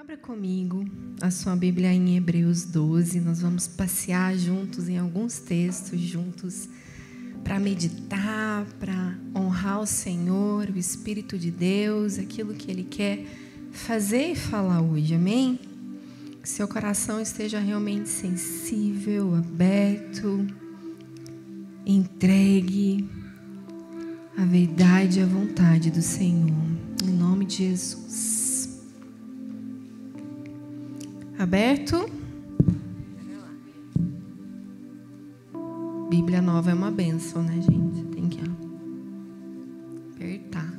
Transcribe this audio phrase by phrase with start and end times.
[0.00, 0.82] Abra comigo
[1.20, 3.20] a sua Bíblia em Hebreus 12.
[3.20, 6.70] Nós vamos passear juntos em alguns textos, juntos,
[7.44, 13.26] para meditar, para honrar o Senhor, o Espírito de Deus, aquilo que Ele quer
[13.72, 15.60] fazer e falar hoje, amém?
[16.42, 20.46] Que seu coração esteja realmente sensível, aberto,
[21.84, 23.06] entregue
[24.34, 26.56] à verdade e à vontade do Senhor.
[27.04, 28.29] Em nome de Jesus.
[31.40, 31.96] Aberto?
[36.10, 38.04] Bíblia nova é uma benção, né, gente?
[38.08, 38.40] Tem que
[40.14, 40.70] apertar.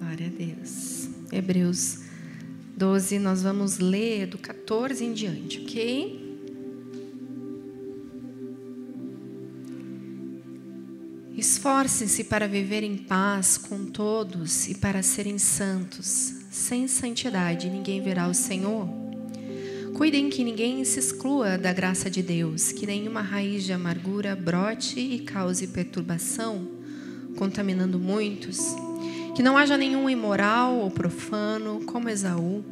[0.00, 1.08] Glória a Deus.
[1.30, 2.00] Hebreus
[2.76, 6.29] 12, nós vamos ler do 14 em diante, ok?
[11.60, 16.32] Esforcem-se para viver em paz com todos e para serem santos.
[16.50, 18.88] Sem santidade ninguém verá o Senhor.
[19.92, 24.98] Cuidem que ninguém se exclua da graça de Deus, que nenhuma raiz de amargura brote
[24.98, 26.66] e cause perturbação,
[27.36, 28.58] contaminando muitos.
[29.36, 32.64] Que não haja nenhum imoral ou profano, como Esaú,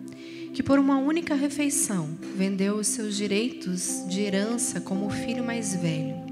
[0.54, 5.74] que por uma única refeição vendeu os seus direitos de herança como o filho mais
[5.74, 6.27] velho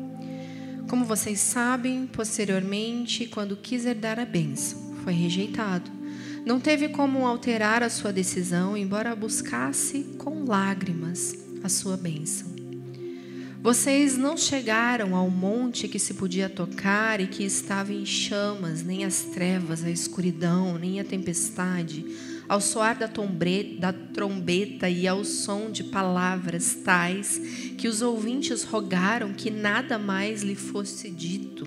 [0.89, 5.91] como vocês sabem, posteriormente, quando quis herdar a bênção, foi rejeitado.
[6.45, 12.55] Não teve como alterar a sua decisão, embora buscasse com lágrimas a sua bênção.
[13.61, 19.05] Vocês não chegaram ao monte que se podia tocar e que estava em chamas, nem
[19.05, 22.05] as trevas, a escuridão, nem a tempestade,
[22.48, 23.11] ao soar da,
[23.78, 27.39] da trombeta e ao som de palavras tais
[27.77, 31.67] que os ouvintes rogaram que nada mais lhe fosse dito,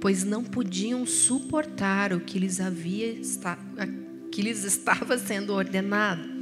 [0.00, 3.16] pois não podiam suportar o que lhes havia
[4.30, 6.36] que lhes estava sendo ordenado.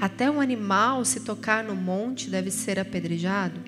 [0.00, 3.60] Até um animal se tocar no monte deve ser apedrejado.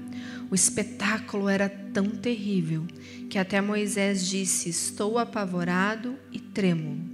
[0.51, 2.87] O espetáculo era tão terrível
[3.29, 7.12] que até Moisés disse: Estou apavorado e trêmulo.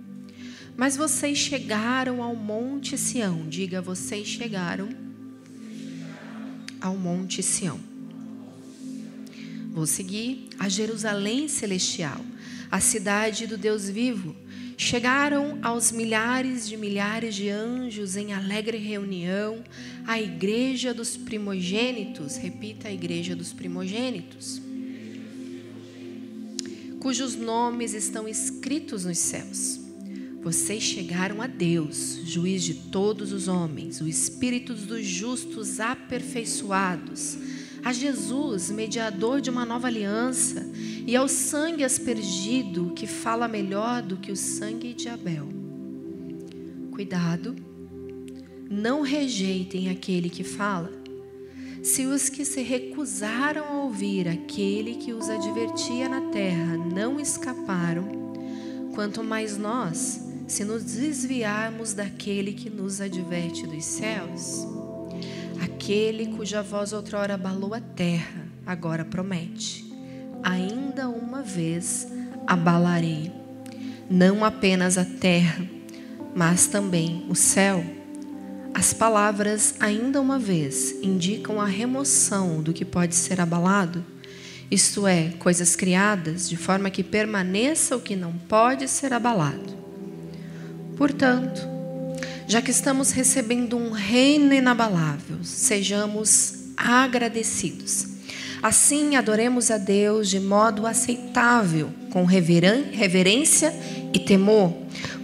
[0.79, 3.49] Mas vocês chegaram ao Monte Sião.
[3.49, 4.89] Diga, vocês chegaram
[6.81, 7.81] ao Monte Sião.
[9.73, 12.25] Vou seguir a Jerusalém Celestial,
[12.71, 14.37] a cidade do Deus vivo.
[14.77, 19.65] Chegaram aos milhares de milhares de anjos em alegre reunião,
[20.07, 22.37] a igreja dos primogênitos.
[22.37, 24.63] Repita, a igreja dos primogênitos.
[27.01, 29.88] Cujos nomes estão escritos nos céus.
[30.41, 37.37] Vocês chegaram a Deus, juiz de todos os homens, o Espírito dos justos aperfeiçoados,
[37.85, 40.65] a Jesus, mediador de uma nova aliança,
[41.07, 45.49] e ao sangue aspergido, que fala melhor do que o sangue de Abel.
[46.93, 47.57] Cuidado,
[48.71, 50.93] não rejeitem aquele que fala.
[51.83, 58.05] Se os que se recusaram a ouvir aquele que os advertia na terra não escaparam,
[58.95, 64.67] quanto mais nós, se nos desviarmos daquele que nos adverte dos céus,
[65.63, 69.93] aquele cuja voz outrora abalou a terra, agora promete:
[70.43, 72.09] ainda uma vez
[72.47, 73.31] abalarei,
[74.11, 75.65] não apenas a terra,
[76.35, 77.85] mas também o céu.
[78.73, 84.05] As palavras ainda uma vez indicam a remoção do que pode ser abalado,
[84.71, 89.78] isto é, coisas criadas, de forma que permaneça o que não pode ser abalado.
[90.99, 91.63] Portanto,
[92.49, 98.09] já que estamos recebendo um reino inabalável, sejamos agradecidos.
[98.61, 103.73] Assim, adoremos a Deus de modo aceitável, com reverência
[104.13, 104.77] e temor,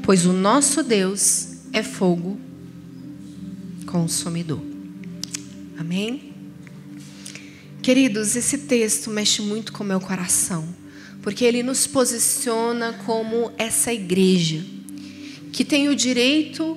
[0.05, 2.39] pois o nosso Deus é fogo
[3.85, 4.63] consumidor.
[5.77, 6.33] Amém?
[7.83, 10.65] Queridos, esse texto mexe muito com o meu coração,
[11.21, 14.74] porque ele nos posiciona como essa igreja
[15.55, 16.77] que tem o direito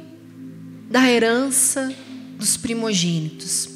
[0.88, 1.92] da herança
[2.38, 3.70] dos primogênitos.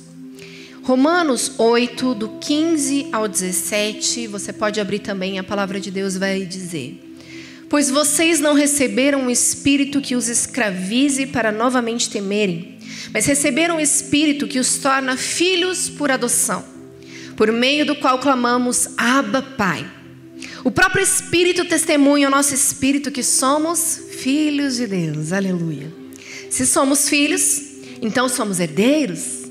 [0.83, 6.45] Romanos 8, do 15 ao 17, você pode abrir também, a palavra de Deus vai
[6.45, 7.15] dizer:
[7.67, 12.77] Pois vocês não receberam um espírito que os escravize para novamente temerem,
[13.11, 16.63] mas receberam um espírito que os torna filhos por adoção,
[17.35, 20.00] por meio do qual clamamos: Abba, Pai.
[20.63, 25.33] O próprio Espírito testemunha ao nosso espírito que somos filhos de Deus.
[25.33, 25.91] Aleluia.
[26.51, 27.61] Se somos filhos,
[28.01, 29.41] então somos herdeiros.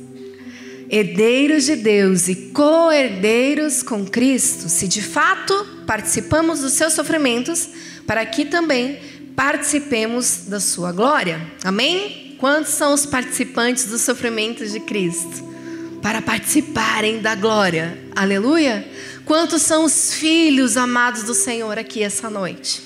[0.88, 5.54] Herdeiros de Deus e co-herdeiros com Cristo, se de fato
[5.86, 7.68] participamos dos seus sofrimentos,
[8.06, 8.98] para que também
[9.36, 11.40] participemos da sua glória.
[11.64, 12.36] Amém?
[12.38, 15.48] Quantos são os participantes dos sofrimentos de Cristo?
[16.02, 17.98] Para participarem da glória.
[18.16, 18.86] Aleluia?
[19.30, 22.82] Quantos são os filhos amados do Senhor aqui essa noite?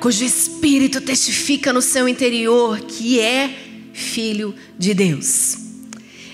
[0.00, 3.56] Cujo espírito testifica no seu interior que é
[3.92, 5.56] filho de Deus.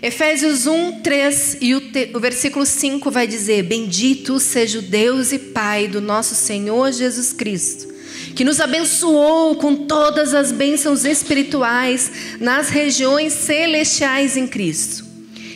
[0.01, 5.31] Efésios 1, 3 e o, te, o versículo 5 vai dizer: Bendito seja o Deus
[5.31, 7.93] e Pai do nosso Senhor Jesus Cristo,
[8.35, 12.11] que nos abençoou com todas as bênçãos espirituais
[12.41, 15.05] nas regiões celestiais em Cristo.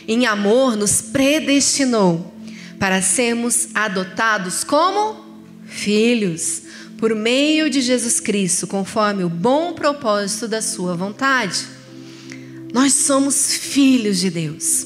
[0.07, 2.36] Em amor, nos predestinou
[2.79, 5.25] para sermos adotados como
[5.65, 6.63] filhos,
[6.97, 11.77] por meio de Jesus Cristo, conforme o bom propósito da Sua vontade
[12.73, 14.85] nós somos filhos de Deus.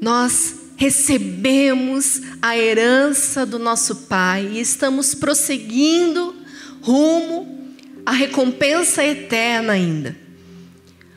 [0.00, 6.34] Nós recebemos a herança do nosso Pai e estamos prosseguindo
[6.80, 7.72] rumo
[8.06, 10.16] à recompensa eterna ainda.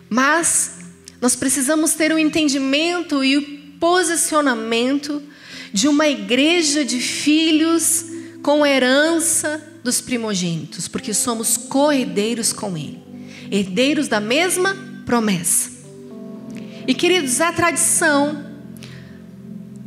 [0.09, 0.79] Mas
[1.21, 5.21] nós precisamos ter o um entendimento e o posicionamento
[5.73, 8.05] de uma igreja de filhos
[8.43, 12.99] com herança dos primogênitos, porque somos co-herdeiros com Ele,
[13.49, 14.75] herdeiros da mesma
[15.05, 15.71] promessa.
[16.87, 18.45] E queridos, a tradição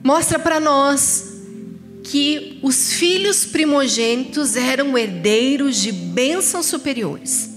[0.02, 1.34] mostra para nós
[2.04, 7.50] que os filhos primogênitos eram herdeiros de bênçãos superiores.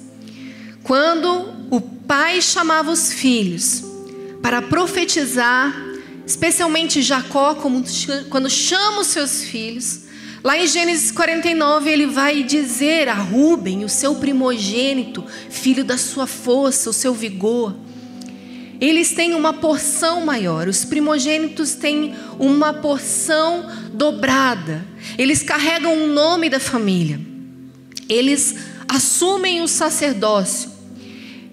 [0.83, 3.83] Quando o pai chamava os filhos
[4.41, 5.86] para profetizar,
[6.27, 10.05] especialmente Jacó, quando chama os seus filhos,
[10.43, 16.25] Lá em Gênesis 49, ele vai dizer a Rubem, o seu primogênito, filho da sua
[16.25, 17.75] força, o seu vigor.
[18.79, 24.85] Eles têm uma porção maior, os primogênitos têm uma porção dobrada.
[25.17, 27.19] Eles carregam o nome da família.
[28.07, 28.55] Eles
[28.87, 30.71] assumem o sacerdócio.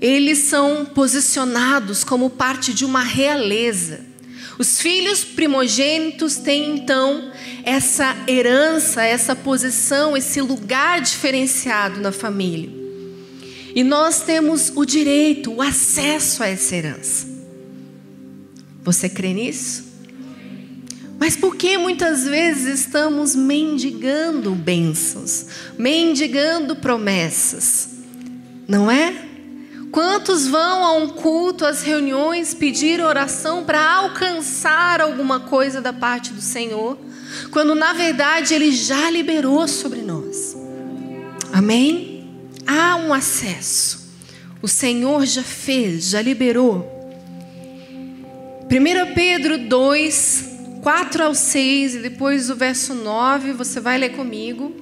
[0.01, 4.14] Eles são posicionados como parte de uma realeza.
[4.59, 7.33] Os filhos primogênitos têm então
[7.65, 12.71] essa herança, essa posição, esse lugar diferenciado na família.
[13.75, 17.27] E nós temos o direito, o acesso a essa herança.
[18.85, 19.85] Você crê nisso?
[21.19, 25.47] Mas por que muitas vezes estamos mendigando bênçãos,
[25.79, 27.89] mendigando promessas?
[28.69, 29.34] Não é?
[29.95, 36.33] Quantos vão a um culto, às reuniões, pedir oração para alcançar alguma coisa da parte
[36.33, 36.99] do Senhor,
[37.53, 40.57] quando na verdade Ele já liberou sobre nós?
[41.53, 42.29] Amém?
[42.67, 44.09] Há um acesso.
[44.61, 46.91] O Senhor já fez, já liberou.
[48.65, 54.75] 1 Pedro 2, 4 ao 6 e depois o verso 9, você vai ler comigo.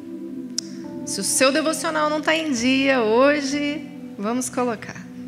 [1.05, 3.87] Se o seu devocional não está em dia hoje,
[4.17, 5.02] vamos colocar.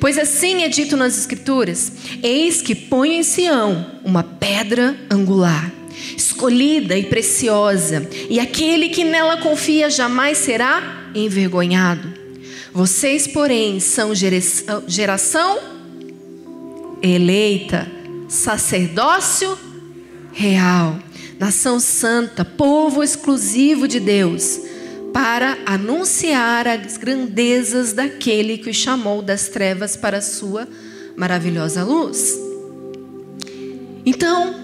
[0.00, 1.92] Pois assim é dito nas Escrituras:
[2.22, 5.72] Eis que ponho em Sião uma pedra angular,
[6.16, 12.16] escolhida e preciosa, e aquele que nela confia jamais será envergonhado.
[12.72, 14.12] Vocês, porém, são
[14.86, 15.58] geração
[17.02, 17.90] eleita,
[18.28, 19.58] sacerdócio
[20.32, 20.98] real,
[21.38, 24.67] nação santa, povo exclusivo de Deus
[25.20, 30.68] para anunciar as grandezas daquele que o chamou das trevas para a sua
[31.16, 32.38] maravilhosa luz.
[34.06, 34.54] Então,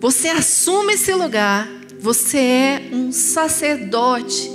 [0.00, 4.50] você assume esse lugar, você é um sacerdote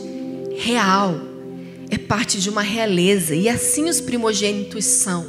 [0.58, 1.16] real,
[1.90, 5.26] é parte de uma realeza, e assim os primogênitos são.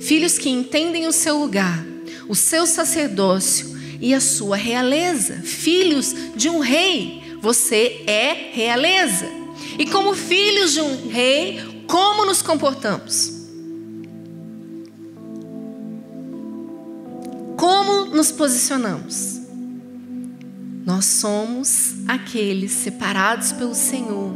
[0.00, 1.84] Filhos que entendem o seu lugar,
[2.28, 9.26] o seu sacerdócio e a sua realeza, filhos de um rei você é realeza.
[9.78, 13.32] E como filhos de um rei, como nos comportamos?
[17.56, 19.40] Como nos posicionamos?
[20.84, 24.32] Nós somos aqueles separados pelo Senhor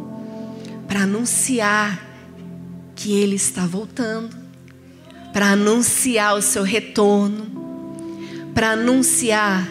[0.87, 2.07] para anunciar
[2.95, 4.37] que Ele está voltando,
[5.33, 9.67] para anunciar o seu retorno, para anunciar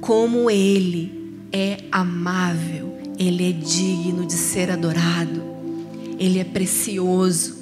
[0.00, 1.19] como Ele
[1.52, 5.42] é amável, ele é digno de ser adorado,
[6.18, 7.54] Ele é precioso.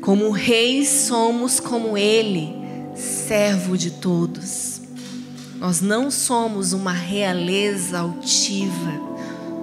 [0.00, 2.54] Como reis somos como Ele,
[2.94, 4.80] servo de todos.
[5.58, 8.92] Nós não somos uma realeza altiva,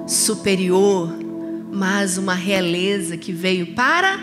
[0.05, 1.09] superior,
[1.71, 4.19] mas uma realeza que veio para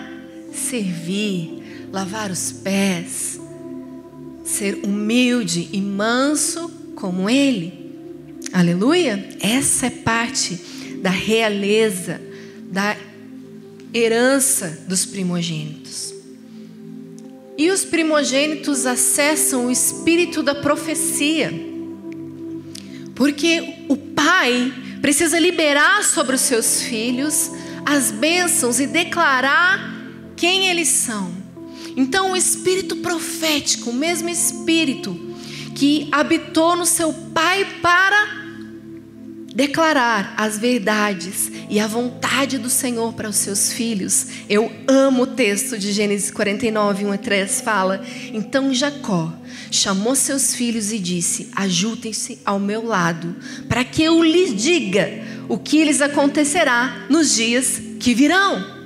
[0.52, 3.40] servir, lavar os pés,
[4.44, 7.81] ser humilde e manso como Ele.
[8.52, 9.28] Aleluia?
[9.40, 10.56] Essa é parte
[11.00, 12.20] da realeza,
[12.70, 12.94] da
[13.94, 16.12] herança dos primogênitos.
[17.56, 21.50] E os primogênitos acessam o espírito da profecia,
[23.14, 27.50] porque o pai precisa liberar sobre os seus filhos
[27.86, 29.92] as bênçãos e declarar
[30.36, 31.32] quem eles são.
[31.96, 35.18] Então, o espírito profético, o mesmo espírito
[35.74, 38.41] que habitou no seu pai para
[39.54, 44.26] declarar as verdades e a vontade do Senhor para os seus filhos.
[44.48, 49.32] Eu amo o texto de Gênesis 49, 1 a 3, fala: Então Jacó
[49.70, 53.36] chamou seus filhos e disse: Ajuntem-se ao meu lado,
[53.68, 58.82] para que eu lhes diga o que lhes acontecerá nos dias que virão.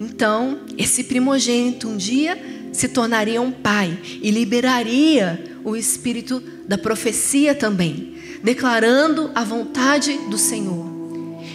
[0.00, 2.38] Então, esse primogênito um dia
[2.72, 10.38] se tornaria um pai e liberaria o espírito da profecia também declarando a vontade do
[10.38, 10.90] Senhor.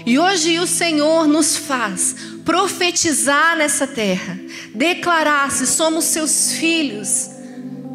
[0.05, 2.15] E hoje o Senhor nos faz
[2.45, 4.39] profetizar nessa terra,
[4.73, 7.31] declarar se somos seus filhos,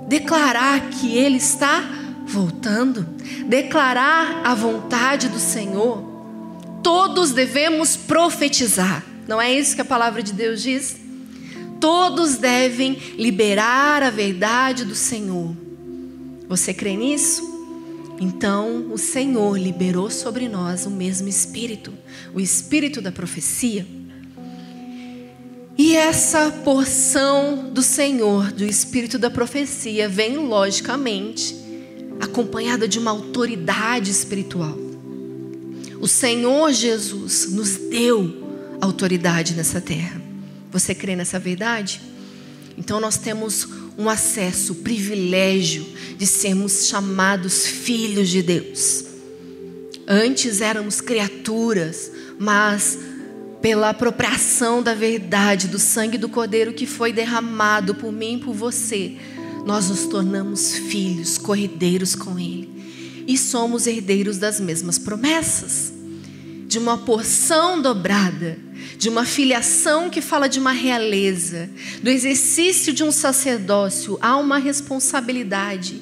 [0.09, 1.85] declarar que Ele está
[2.27, 3.07] voltando,
[3.47, 6.03] declarar a vontade do Senhor.
[6.83, 10.97] Todos devemos profetizar, não é isso que a palavra de Deus diz?
[11.79, 15.55] Todos devem liberar a verdade do Senhor.
[16.49, 17.60] Você crê nisso?
[18.21, 21.91] Então o Senhor liberou sobre nós o mesmo Espírito,
[22.35, 23.87] o Espírito da profecia.
[25.79, 31.57] E essa porção do Senhor, do Espírito da profecia, vem logicamente
[32.21, 34.77] acompanhada de uma autoridade espiritual.
[35.99, 40.21] O Senhor Jesus nos deu autoridade nessa terra.
[40.71, 42.03] Você crê nessa verdade?
[42.77, 43.67] Então nós temos
[44.01, 49.05] um acesso, o privilégio de sermos chamados filhos de Deus.
[50.09, 52.99] Antes éramos criaturas, mas
[53.61, 58.55] pela apropriação da verdade do sangue do Cordeiro que foi derramado por mim e por
[58.55, 59.17] você,
[59.67, 62.71] nós nos tornamos filhos, corredeiros com Ele.
[63.27, 65.93] E somos herdeiros das mesmas promessas,
[66.71, 68.57] de uma porção dobrada
[68.97, 71.71] de uma filiação que fala de uma realeza,
[72.03, 76.01] do exercício de um sacerdócio, há uma responsabilidade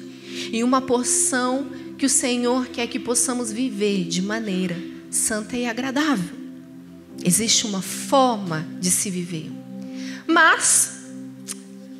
[0.51, 4.77] e uma porção que o Senhor quer que possamos viver de maneira
[5.09, 6.37] santa e agradável.
[7.23, 9.49] Existe uma forma de se viver.
[10.27, 11.05] Mas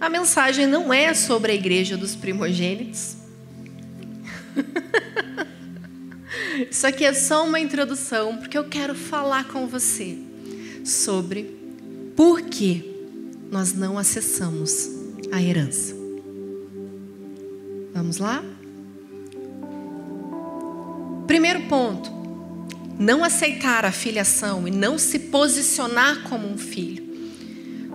[0.02, 3.16] a mensagem não é sobre a igreja dos primogênitos.
[6.70, 10.18] Isso aqui é só uma introdução, porque eu quero falar com você
[10.84, 11.58] sobre
[12.16, 12.84] por que
[13.52, 14.90] nós não acessamos
[15.32, 15.96] a herança.
[17.94, 18.44] Vamos lá?
[21.28, 22.12] Primeiro ponto:
[23.00, 27.10] não aceitar a filiação e não se posicionar como um filho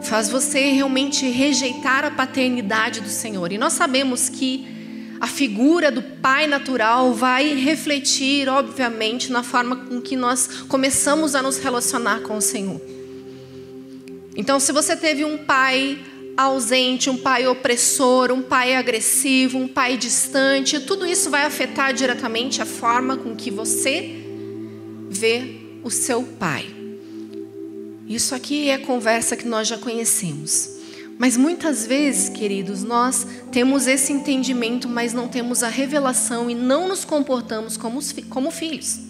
[0.05, 3.51] faz você realmente rejeitar a paternidade do Senhor.
[3.53, 4.74] E nós sabemos que
[5.21, 11.43] a figura do pai natural vai refletir, obviamente, na forma com que nós começamos a
[11.43, 12.81] nos relacionar com o Senhor.
[14.37, 15.99] Então, se você teve um pai
[16.37, 22.61] ausente, um pai opressor, um pai agressivo, um pai distante, tudo isso vai afetar diretamente
[22.61, 24.25] a forma com que você
[25.09, 26.67] vê o seu pai.
[28.09, 30.74] Isso aqui é conversa que nós já conhecemos.
[31.19, 36.89] Mas muitas vezes, queridos, nós temos esse entendimento, mas não temos a revelação e não
[36.89, 39.01] nos comportamos como, como filhos.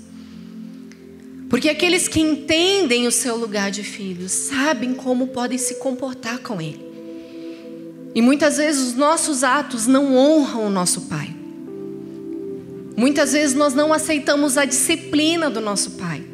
[1.49, 6.61] Porque aqueles que entendem o seu lugar de filhos sabem como podem se comportar com
[6.61, 6.85] ele.
[8.15, 11.35] E muitas vezes os nossos atos não honram o nosso pai.
[12.97, 16.25] Muitas vezes nós não aceitamos a disciplina do nosso pai.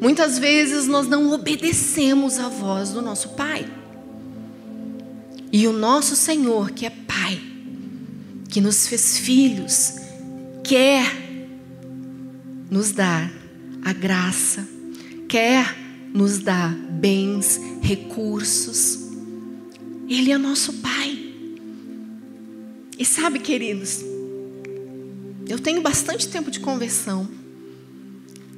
[0.00, 3.77] Muitas vezes nós não obedecemos à voz do nosso pai.
[5.52, 7.40] E o nosso Senhor, que é Pai,
[8.48, 9.94] que nos fez filhos,
[10.62, 11.04] quer
[12.70, 13.30] nos dar
[13.82, 14.68] a graça,
[15.28, 15.76] quer
[16.12, 19.08] nos dar bens, recursos.
[20.08, 21.34] Ele é nosso Pai.
[22.98, 24.00] E sabe, queridos,
[25.48, 27.28] eu tenho bastante tempo de conversão.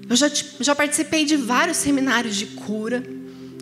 [0.09, 0.28] Eu já,
[0.59, 3.04] já participei de vários seminários de cura.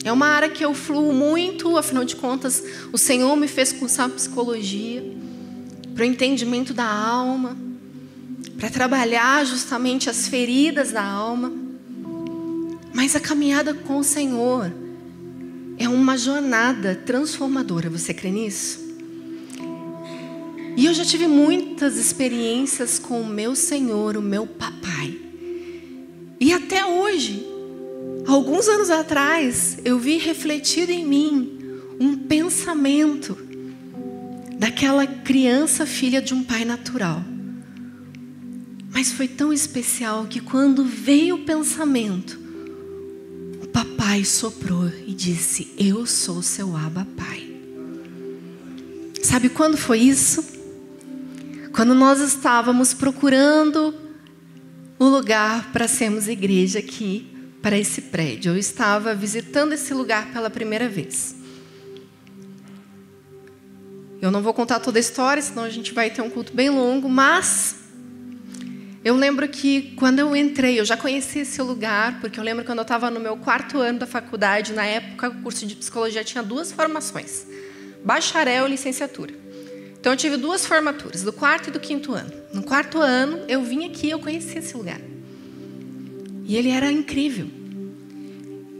[0.09, 4.09] É uma área que eu fluo muito, afinal de contas, o Senhor me fez cursar
[4.09, 5.05] psicologia
[5.95, 7.55] para o entendimento da alma,
[8.57, 11.53] para trabalhar justamente as feridas da alma.
[12.95, 14.73] Mas a caminhada com o Senhor
[15.77, 17.91] é uma jornada transformadora.
[17.91, 18.81] Você crê nisso?
[20.75, 25.15] E eu já tive muitas experiências com o meu Senhor, o meu papai.
[26.41, 27.58] E até hoje,
[28.29, 31.59] alguns anos atrás, eu vi refletido em mim
[31.99, 33.37] um pensamento
[34.59, 37.25] daquela criança filha de um pai natural.
[38.93, 42.39] Mas foi tão especial que quando veio o pensamento,
[43.63, 47.49] o papai soprou e disse: Eu sou seu Abba Pai.
[49.23, 50.45] Sabe quando foi isso?
[51.73, 53.95] Quando nós estávamos procurando
[54.99, 57.38] o um lugar para sermos igreja aqui,
[57.69, 61.37] para esse prédio, eu estava visitando esse lugar pela primeira vez.
[64.23, 66.71] Eu não vou contar toda a história, senão a gente vai ter um culto bem
[66.71, 67.77] longo, mas
[69.05, 72.79] eu lembro que quando eu entrei, eu já conhecia esse lugar, porque eu lembro quando
[72.79, 76.43] eu estava no meu quarto ano da faculdade, na época, o curso de psicologia tinha
[76.43, 77.47] duas formações:
[78.03, 79.35] bacharel e licenciatura.
[80.01, 82.33] Então eu tive duas formaturas, do quarto e do quinto ano.
[82.51, 85.03] No quarto ano, eu vim aqui, eu conheci esse lugar.
[86.47, 87.58] E ele era incrível.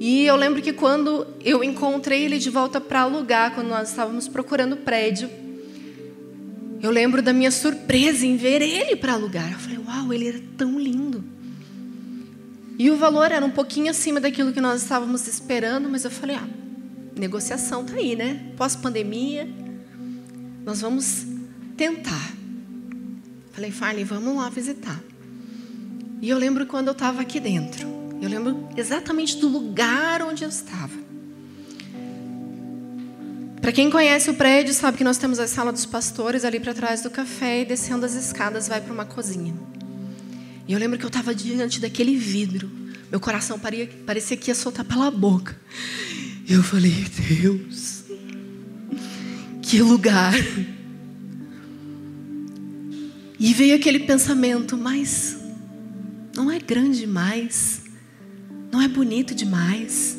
[0.01, 4.29] E eu lembro que quando eu encontrei ele de volta para alugar, quando nós estávamos
[4.29, 5.29] procurando prédio,
[6.81, 9.51] eu lembro da minha surpresa em ver ele para alugar.
[9.53, 11.25] Eu falei, uau, ele era tão lindo.
[12.79, 16.37] E o valor era um pouquinho acima daquilo que nós estávamos esperando, mas eu falei,
[16.37, 16.49] ah,
[17.17, 18.53] negociação tá aí, né?
[18.57, 19.49] Pós-pandemia,
[20.65, 21.27] nós vamos
[21.77, 22.33] tentar.
[23.51, 25.01] Falei, Farley, vamos lá visitar.
[26.23, 27.98] E eu lembro quando eu estava aqui dentro.
[28.21, 31.09] Eu lembro exatamente do lugar onde eu estava.
[33.61, 36.73] Para quem conhece o prédio, sabe que nós temos a sala dos pastores ali para
[36.73, 39.55] trás do café e descendo as escadas vai para uma cozinha.
[40.67, 42.71] E eu lembro que eu estava diante daquele vidro.
[43.11, 43.61] Meu coração
[44.07, 45.59] parecia que ia soltar pela boca.
[46.47, 48.05] E eu falei, Deus,
[49.63, 50.35] que lugar.
[53.39, 55.37] E veio aquele pensamento, mas
[56.35, 57.83] não é grande demais,
[58.71, 60.19] não é bonito demais.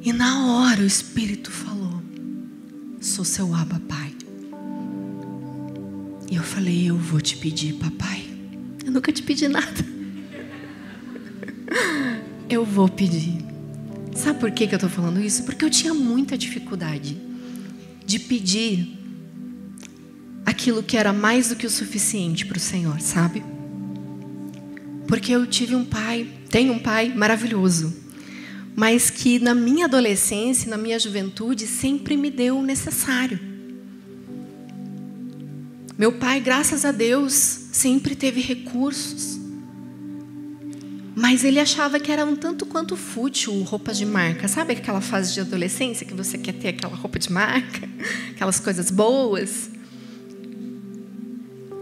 [0.00, 2.02] E na hora o Espírito falou:
[3.00, 4.14] Sou seu Abba Pai.
[6.30, 8.24] E eu falei: Eu vou te pedir, papai.
[8.84, 9.66] Eu nunca te pedi nada.
[12.48, 13.44] Eu vou pedir.
[14.14, 15.44] Sabe por que, que eu estou falando isso?
[15.44, 17.14] Porque eu tinha muita dificuldade
[18.06, 18.98] de pedir
[20.46, 23.44] aquilo que era mais do que o suficiente para o Senhor, sabe?
[25.08, 27.96] Porque eu tive um pai, tenho um pai maravilhoso,
[28.76, 33.40] mas que na minha adolescência, na minha juventude, sempre me deu o necessário.
[35.96, 39.40] Meu pai, graças a Deus, sempre teve recursos.
[41.16, 44.46] Mas ele achava que era um tanto quanto fútil roupas de marca.
[44.46, 47.88] Sabe aquela fase de adolescência que você quer ter aquela roupa de marca?
[48.30, 49.70] Aquelas coisas boas?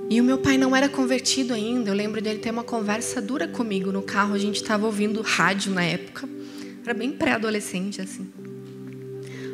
[0.09, 1.90] E o meu pai não era convertido ainda.
[1.90, 4.35] Eu lembro dele ter uma conversa dura comigo no carro.
[4.35, 6.29] A gente estava ouvindo rádio na época.
[6.85, 8.29] Era bem pré-adolescente, assim.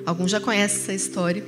[0.05, 1.43] Alguns já conhecem essa história.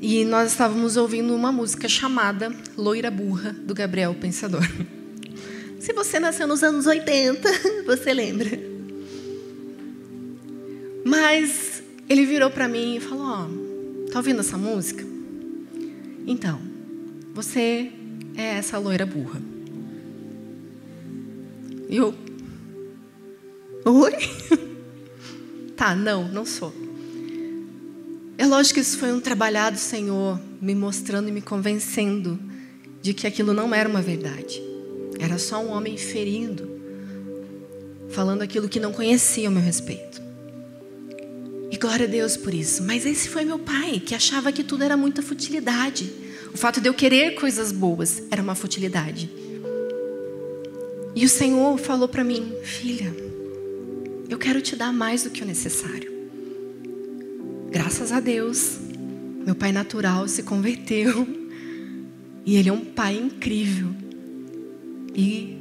[0.00, 4.66] E nós estávamos ouvindo uma música chamada Loira Burra, do Gabriel Pensador.
[5.78, 7.48] Se você nasceu nos anos 80,
[7.84, 8.50] você lembra.
[11.04, 15.04] Mas ele virou para mim e falou: Ó, oh, tá ouvindo essa música?
[16.26, 16.71] Então,
[17.34, 17.90] você
[18.36, 19.40] é essa loira burra.
[21.88, 22.14] E eu.
[23.84, 24.12] Oi?
[25.76, 26.72] tá, não, não sou.
[28.38, 32.38] É lógico que isso foi um trabalhado, Senhor, me mostrando e me convencendo
[33.00, 34.62] de que aquilo não era uma verdade.
[35.18, 36.68] Era só um homem ferindo,
[38.10, 40.20] falando aquilo que não conhecia ao meu respeito.
[41.70, 42.82] E glória a Deus por isso.
[42.82, 46.21] Mas esse foi meu pai, que achava que tudo era muita futilidade.
[46.54, 49.30] O fato de eu querer coisas boas era uma futilidade.
[51.14, 53.14] E o Senhor falou para mim: Filha,
[54.28, 56.12] eu quero te dar mais do que o necessário.
[57.70, 58.78] Graças a Deus,
[59.44, 61.26] meu pai natural se converteu.
[62.44, 63.88] E ele é um pai incrível.
[65.14, 65.56] E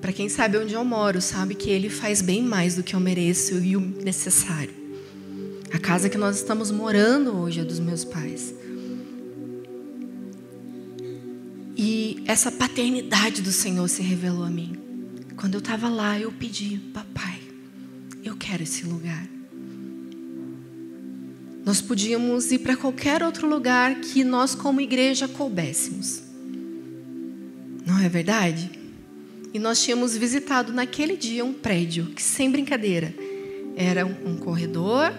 [0.00, 3.00] para quem sabe onde eu moro, sabe que ele faz bem mais do que eu
[3.00, 4.74] mereço e o necessário.
[5.72, 8.54] A casa que nós estamos morando hoje é dos meus pais.
[11.76, 14.76] E essa paternidade do Senhor se revelou a mim.
[15.36, 17.40] Quando eu estava lá, eu pedi, papai,
[18.22, 19.26] eu quero esse lugar.
[21.64, 26.22] Nós podíamos ir para qualquer outro lugar que nós, como igreja, coubéssemos.
[27.86, 28.70] Não é verdade?
[29.52, 33.14] E nós tínhamos visitado naquele dia um prédio que, sem brincadeira,
[33.76, 35.12] era um corredor,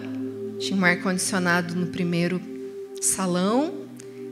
[0.58, 2.40] tinha um ar-condicionado no primeiro
[3.00, 3.75] salão,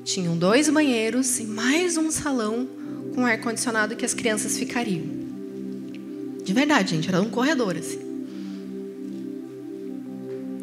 [0.05, 2.69] tinham dois banheiros e mais um salão
[3.15, 5.07] com ar-condicionado que as crianças ficariam.
[6.45, 8.01] De verdade, gente, era um corredor assim.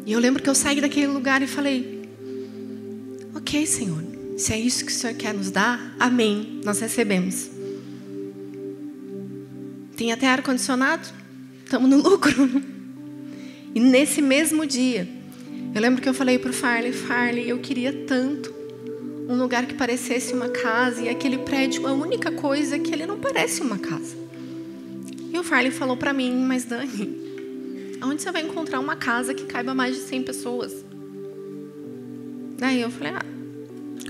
[0.06, 2.08] E eu lembro que eu saí daquele lugar e falei:
[3.34, 4.02] Ok, Senhor,
[4.38, 7.50] se é isso que o Senhor quer nos dar, amém, nós recebemos.
[9.96, 11.08] Tem até ar-condicionado,
[11.64, 12.32] estamos no lucro.
[13.74, 15.08] E nesse mesmo dia,
[15.74, 18.61] eu lembro que eu falei para o Farley: Farley, eu queria tanto
[19.28, 23.06] um lugar que parecesse uma casa, e aquele prédio, a única coisa é que ele
[23.06, 24.16] não parece uma casa.
[25.32, 27.22] E o Farley falou para mim: Mas Dani,
[28.04, 30.84] Onde você vai encontrar uma casa que caiba mais de 100 pessoas?
[32.58, 33.24] Daí eu falei, ah,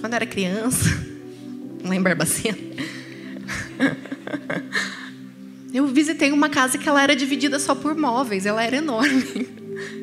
[0.01, 0.89] quando era criança,
[1.85, 2.57] lá em Barbacena,
[5.75, 9.47] eu visitei uma casa que ela era dividida só por móveis, ela era enorme.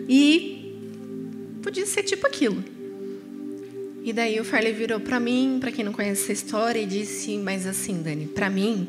[0.07, 0.77] E
[1.63, 2.63] podia ser tipo aquilo.
[4.03, 7.37] E daí o Farley virou para mim, para quem não conhece essa história, e disse:
[7.37, 8.87] Mas assim, Dani, para mim,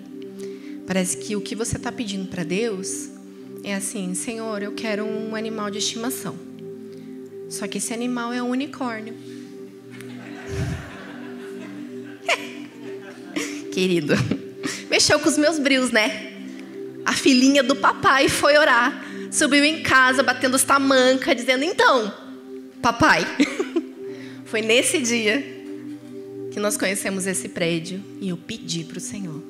[0.87, 3.09] parece que o que você está pedindo para Deus
[3.65, 6.37] é assim: Senhor, eu quero um animal de estimação.
[7.49, 9.15] Só que esse animal é um unicórnio.
[13.73, 14.15] Querido,
[14.89, 16.29] mexeu com os meus brios, né?
[17.05, 19.05] A filhinha do papai foi orar.
[19.33, 22.15] Subiu em casa, batendo os tamanca, dizendo: Então,
[22.81, 23.27] papai.
[24.51, 25.41] foi nesse dia
[26.51, 29.41] que nós conhecemos esse prédio e eu pedi para o Senhor.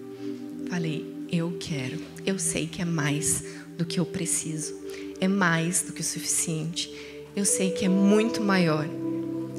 [0.69, 3.43] Falei: Eu quero, eu sei que é mais
[3.79, 4.79] do que eu preciso,
[5.19, 6.93] é mais do que o suficiente.
[7.35, 8.87] Eu sei que é muito maior.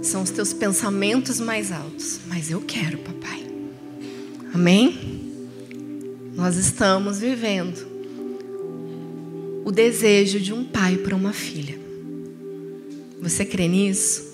[0.04, 3.44] São os teus pensamentos mais altos, mas eu quero, papai.
[4.54, 5.22] Amém?
[6.36, 7.90] Nós estamos vivendo
[9.66, 11.80] o desejo de um pai para uma filha.
[13.22, 14.31] Você crê nisso?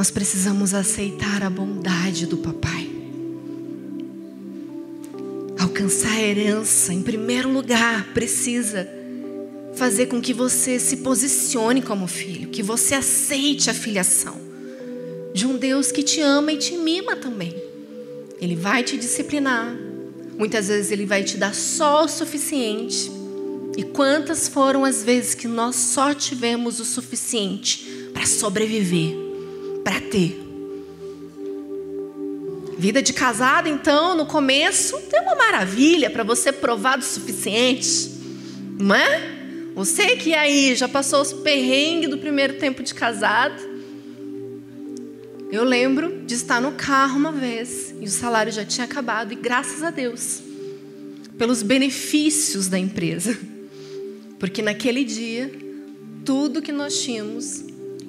[0.00, 2.90] Nós precisamos aceitar a bondade do papai
[5.58, 8.88] alcançar a herança, em primeiro lugar, precisa
[9.74, 14.40] fazer com que você se posicione como filho, que você aceite a filiação
[15.34, 17.54] de um Deus que te ama e te mima também.
[18.40, 19.76] Ele vai te disciplinar,
[20.38, 23.12] muitas vezes ele vai te dar só o suficiente.
[23.76, 29.29] E quantas foram as vezes que nós só tivemos o suficiente para sobreviver,
[29.84, 30.40] para ter?
[32.78, 38.10] Vida de casado, então, no começo, é uma maravilha para você provar o suficiente,
[38.78, 39.38] não é?
[39.74, 43.60] Você que aí já passou os perrengues do primeiro tempo de casado.
[45.52, 49.36] Eu lembro de estar no carro uma vez e o salário já tinha acabado, e
[49.36, 50.40] graças a Deus,
[51.36, 53.38] pelos benefícios da empresa.
[54.38, 55.52] Porque naquele dia,
[56.24, 57.64] tudo que nós tínhamos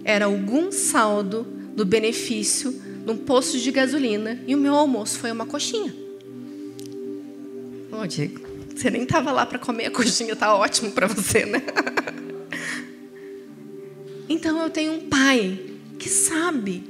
[0.05, 2.73] era algum saldo do benefício
[3.05, 5.93] num posto de gasolina e o meu almoço foi uma coxinha.
[7.91, 8.41] Ô, Diego,
[8.75, 11.61] você nem estava lá para comer a coxinha, tá ótimo para você, né?
[14.29, 15.59] Então eu tenho um pai
[15.99, 16.81] que sabe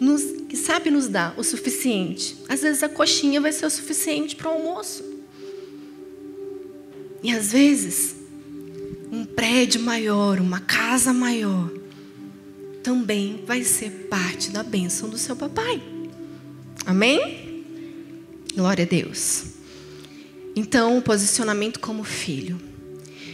[0.00, 2.36] nos, que sabe nos dar o suficiente.
[2.48, 5.04] Às vezes a coxinha vai ser o suficiente para o almoço.
[7.20, 8.14] E às vezes
[9.10, 11.68] um prédio maior, uma casa maior,
[12.86, 15.82] também vai ser parte da bênção do seu papai.
[16.86, 17.64] Amém?
[18.54, 19.46] Glória a Deus.
[20.54, 22.60] Então, o posicionamento como filho.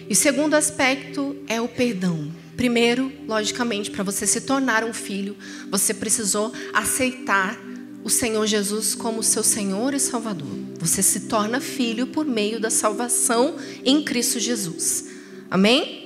[0.08, 2.32] E o segundo aspecto é o perdão.
[2.56, 5.36] Primeiro, logicamente, para você se tornar um filho,
[5.70, 7.60] você precisou aceitar
[8.02, 10.48] o Senhor Jesus como seu Senhor e Salvador.
[10.78, 15.10] Você se torna filho por meio da salvação em Cristo Jesus.
[15.50, 16.02] Amém?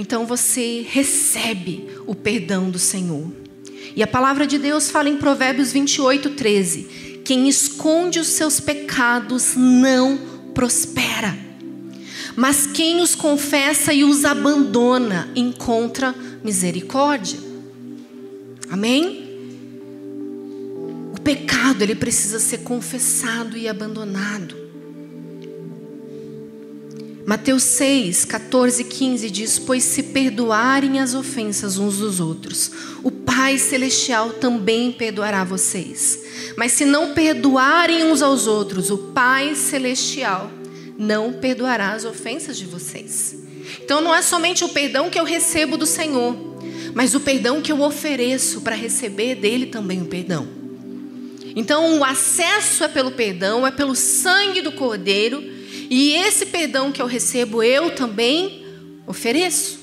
[0.00, 3.30] Então você recebe o perdão do Senhor.
[3.94, 9.54] E a palavra de Deus fala em Provérbios 28, 13: Quem esconde os seus pecados
[9.56, 10.18] não
[10.54, 11.36] prospera,
[12.36, 17.38] mas quem os confessa e os abandona encontra misericórdia.
[18.70, 19.28] Amém?
[21.12, 24.59] O pecado ele precisa ser confessado e abandonado.
[27.30, 32.72] Mateus 6, 14 e 15 diz: Pois se perdoarem as ofensas uns dos outros,
[33.04, 36.18] o Pai Celestial também perdoará vocês.
[36.56, 40.50] Mas se não perdoarem uns aos outros, o Pai Celestial
[40.98, 43.36] não perdoará as ofensas de vocês.
[43.80, 46.36] Então não é somente o perdão que eu recebo do Senhor,
[46.94, 50.48] mas o perdão que eu ofereço para receber dele também o perdão.
[51.54, 55.59] Então o acesso é pelo perdão, é pelo sangue do Cordeiro
[55.90, 58.64] e esse perdão que eu recebo, eu também
[59.08, 59.80] ofereço.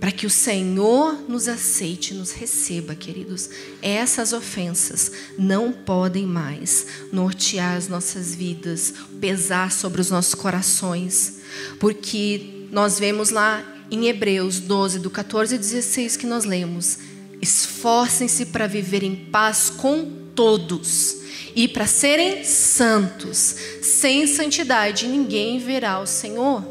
[0.00, 3.48] Para que o Senhor nos aceite, nos receba, queridos.
[3.80, 11.36] Essas ofensas não podem mais nortear as nossas vidas, pesar sobre os nossos corações.
[11.78, 16.98] Porque nós vemos lá em Hebreus 12, do 14 e 16 que nós lemos:
[17.40, 21.23] esforcem-se para viver em paz com todos
[21.54, 23.56] e para serem santos.
[23.80, 26.64] Sem santidade ninguém verá o Senhor.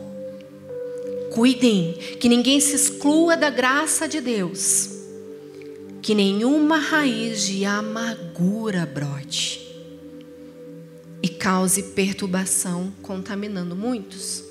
[1.34, 4.90] Cuidem que ninguém se exclua da graça de Deus,
[6.02, 9.64] que nenhuma raiz de amargura brote
[11.24, 14.44] e cause perturbação, contaminando muitos.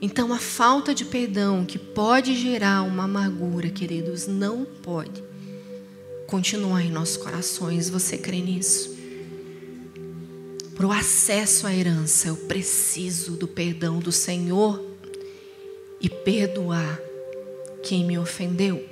[0.00, 5.22] Então, a falta de perdão que pode gerar uma amargura, queridos, não pode
[6.26, 7.90] continuar em nossos corações.
[7.90, 8.97] Você crê nisso?
[10.78, 14.80] Para o acesso à herança, eu preciso do perdão do Senhor
[16.00, 17.00] e perdoar
[17.82, 18.88] quem me ofendeu.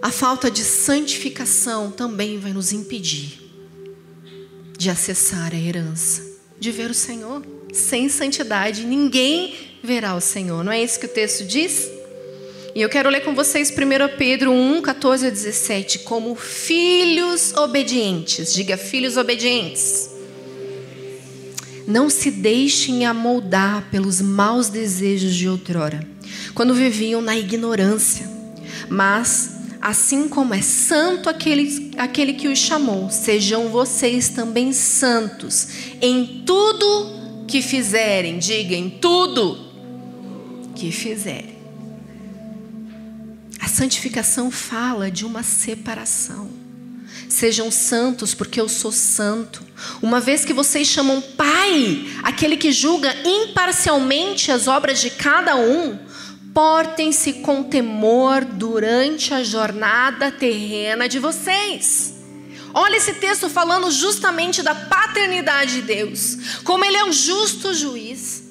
[0.00, 3.38] A falta de santificação também vai nos impedir
[4.78, 6.22] de acessar a herança,
[6.58, 7.44] de ver o Senhor.
[7.70, 10.64] Sem santidade, ninguém verá o Senhor.
[10.64, 11.90] Não é isso que o texto diz?
[12.74, 18.52] E eu quero ler com vocês 1 Pedro 1, 14 a 17, como filhos obedientes.
[18.52, 20.10] Diga, filhos obedientes.
[21.86, 26.00] Não se deixem amoldar pelos maus desejos de outrora,
[26.52, 28.28] quando viviam na ignorância.
[28.88, 35.68] Mas, assim como é santo aquele, aquele que os chamou, sejam vocês também santos
[36.02, 38.40] em tudo que fizerem.
[38.40, 39.58] Diga, em tudo
[40.74, 41.53] que fizerem.
[43.64, 46.50] A santificação fala de uma separação.
[47.30, 49.62] Sejam santos, porque eu sou santo.
[50.02, 55.98] Uma vez que vocês chamam Pai, aquele que julga imparcialmente as obras de cada um,
[56.52, 62.16] portem-se com temor durante a jornada terrena de vocês.
[62.74, 68.43] Olha esse texto falando justamente da paternidade de Deus, como Ele é um justo juiz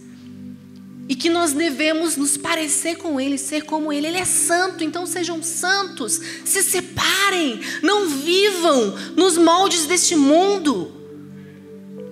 [1.13, 4.07] e que nós devemos nos parecer com Ele, ser como Ele.
[4.07, 10.91] Ele é santo, então sejam santos, se separem, não vivam nos moldes deste mundo.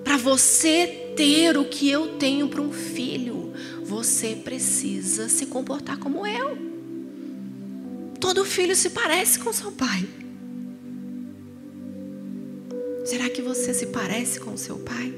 [0.03, 3.51] Para você ter o que eu tenho para um filho,
[3.83, 6.55] você precisa se comportar como eu.
[8.19, 10.07] Todo filho se parece com seu pai.
[13.03, 15.11] Será que você se parece com seu pai?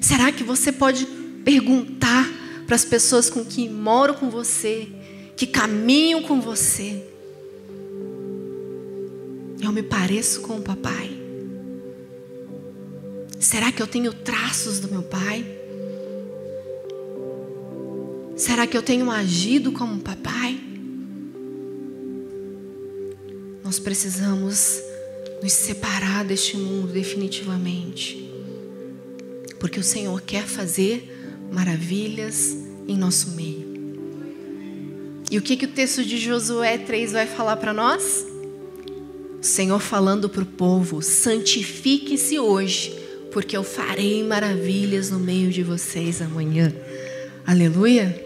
[0.00, 1.06] Será que você pode
[1.48, 2.28] perguntar
[2.66, 4.86] para as pessoas com que moram com você,
[5.34, 7.02] que caminham com você.
[9.58, 11.10] Eu me pareço com o papai?
[13.40, 15.42] Será que eu tenho traços do meu pai?
[18.36, 20.60] Será que eu tenho agido como um papai?
[23.64, 24.82] Nós precisamos
[25.42, 28.30] nos separar deste mundo definitivamente.
[29.58, 31.14] Porque o Senhor quer fazer
[31.52, 32.56] maravilhas
[32.86, 33.68] em nosso meio.
[35.30, 38.26] E o que, que o texto de Josué 3 vai falar para nós?
[39.40, 42.94] O Senhor falando para o povo: santifique-se hoje,
[43.30, 46.72] porque eu farei maravilhas no meio de vocês amanhã.
[47.46, 48.24] Aleluia!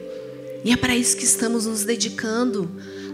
[0.64, 2.70] E é para isso que estamos nos dedicando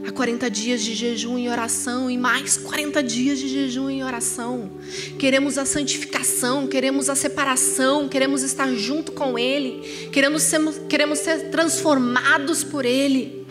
[0.07, 4.71] a 40 dias de jejum e oração e mais 40 dias de jejum e oração.
[5.19, 11.51] Queremos a santificação, queremos a separação, queremos estar junto com Ele, queremos ser, queremos ser
[11.51, 13.47] transformados por Ele.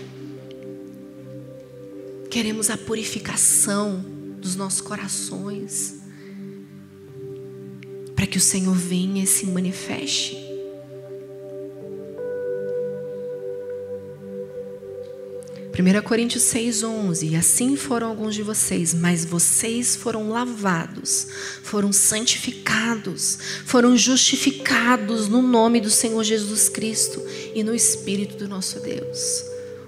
[2.30, 4.04] Queremos a purificação
[4.40, 5.96] dos nossos corações,
[8.16, 10.47] para que o Senhor venha e se manifeste.
[15.80, 21.28] 1 Coríntios 6,11: Assim foram alguns de vocês, mas vocês foram lavados,
[21.62, 28.80] foram santificados, foram justificados no nome do Senhor Jesus Cristo e no Espírito do nosso
[28.80, 29.44] Deus.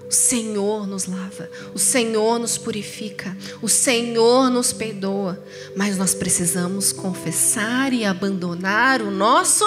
[0.08, 5.44] O Senhor nos lava, o Senhor nos purifica, o Senhor nos perdoa,
[5.76, 9.64] mas nós precisamos confessar e abandonar o nosso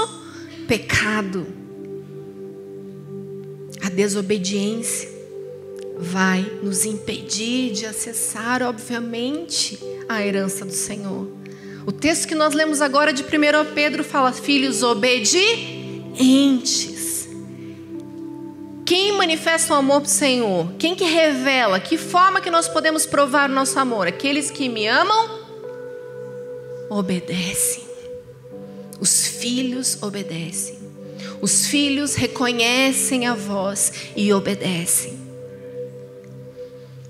[0.67, 1.45] pecado.
[3.81, 5.12] A desobediência
[6.03, 11.27] vai nos impedir de acessar, obviamente, a herança do Senhor.
[11.85, 13.25] O texto que nós lemos agora de 1
[13.73, 16.93] Pedro fala: Filhos obedientes
[18.85, 20.73] quem manifesta o amor para o Senhor?
[20.77, 21.79] Quem que revela?
[21.79, 24.07] Que forma que nós podemos provar o nosso amor?
[24.07, 25.41] Aqueles que me amam
[26.89, 27.83] obedecem.
[28.99, 30.77] Os filhos obedecem.
[31.41, 35.22] Os filhos reconhecem a voz e obedecem.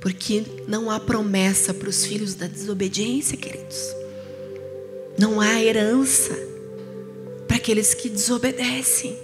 [0.03, 3.79] Porque não há promessa para os filhos da desobediência, queridos.
[5.17, 6.37] Não há herança
[7.47, 9.17] para aqueles que desobedecem.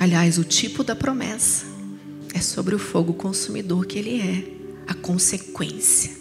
[0.00, 1.66] Aliás, o tipo da promessa
[2.32, 4.44] é sobre o fogo consumidor que ele é,
[4.86, 6.12] a consequência,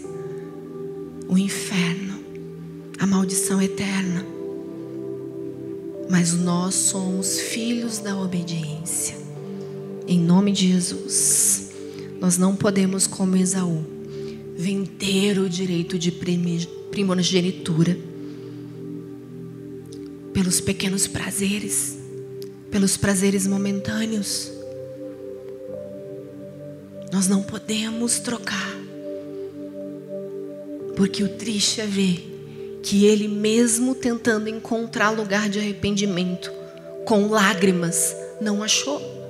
[1.30, 2.22] o inferno,
[3.00, 4.26] a maldição eterna.
[6.10, 9.16] Mas nós somos filhos da obediência.
[10.06, 11.71] Em nome de Jesus,
[12.22, 13.84] nós não podemos, como Esaú,
[14.56, 16.14] vender o direito de
[16.92, 17.98] primogenitura
[20.32, 22.00] pelos pequenos prazeres
[22.72, 24.50] pelos prazeres momentâneos.
[27.12, 28.72] Nós não podemos trocar.
[30.96, 36.52] Porque o triste é ver que ele, mesmo tentando encontrar lugar de arrependimento,
[37.06, 39.21] com lágrimas, não achou.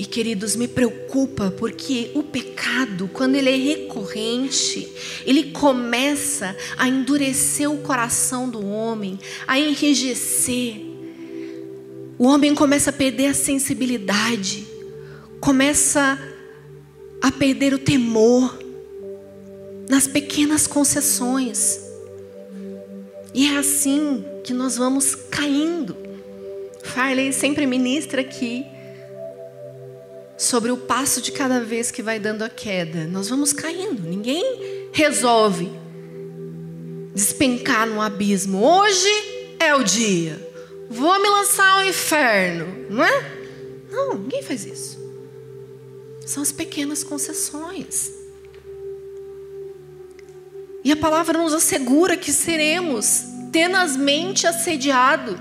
[0.00, 4.88] E queridos, me preocupa porque o pecado, quando ele é recorrente,
[5.26, 10.80] ele começa a endurecer o coração do homem, a enrijecer.
[12.18, 14.66] O homem começa a perder a sensibilidade,
[15.38, 16.18] começa
[17.20, 18.58] a perder o temor
[19.86, 21.78] nas pequenas concessões.
[23.34, 25.94] E é assim que nós vamos caindo.
[26.84, 28.64] Farley sempre ministra aqui
[30.40, 33.06] sobre o passo de cada vez que vai dando a queda.
[33.06, 34.02] Nós vamos caindo.
[34.02, 35.70] Ninguém resolve
[37.14, 38.64] despencar no abismo.
[38.64, 39.10] Hoje
[39.58, 40.40] é o dia.
[40.88, 43.40] Vou me lançar ao inferno, não é?
[43.90, 44.98] Não, ninguém faz isso.
[46.24, 48.10] São as pequenas concessões.
[50.82, 55.38] E a palavra nos assegura que seremos tenazmente assediados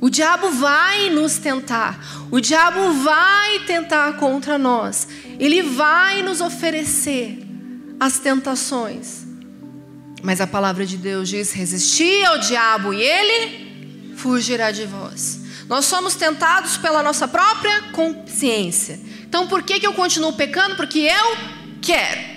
[0.00, 7.38] o diabo vai nos tentar, o diabo vai tentar contra nós, ele vai nos oferecer
[7.98, 9.24] as tentações.
[10.22, 15.40] Mas a palavra de Deus diz: resistir ao diabo e ele fugirá de vós.
[15.68, 19.00] Nós somos tentados pela nossa própria consciência.
[19.22, 20.76] Então por que, que eu continuo pecando?
[20.76, 21.36] Porque eu
[21.80, 22.34] quero.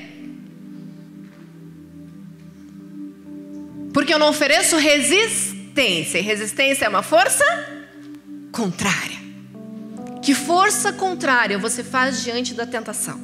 [3.94, 6.18] Porque eu não ofereço resistência resistência.
[6.18, 7.44] E resistência é uma força
[8.52, 9.18] contrária.
[10.22, 13.20] Que força contrária você faz diante da tentação?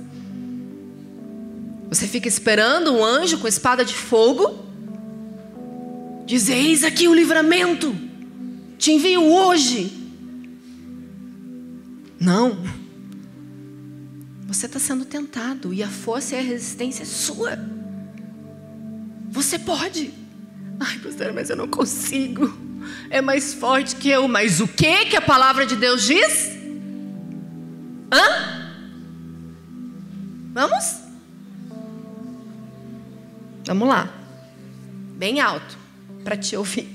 [1.90, 4.64] Você fica esperando um anjo com espada de fogo?
[6.26, 7.96] Diz: Eis aqui o livramento,
[8.78, 9.92] te envio hoje.
[12.20, 12.58] Não.
[14.48, 17.58] Você está sendo tentado e a força e a resistência é sua.
[19.30, 20.23] Você pode.
[20.86, 22.54] Ai, pastor, mas eu não consigo.
[23.10, 24.28] É mais forte que eu.
[24.28, 26.52] Mas o que que a palavra de Deus diz?
[28.12, 28.74] Hã?
[30.54, 31.00] Vamos?
[33.66, 34.14] Vamos lá.
[35.16, 35.78] Bem alto
[36.24, 36.90] para te ouvir.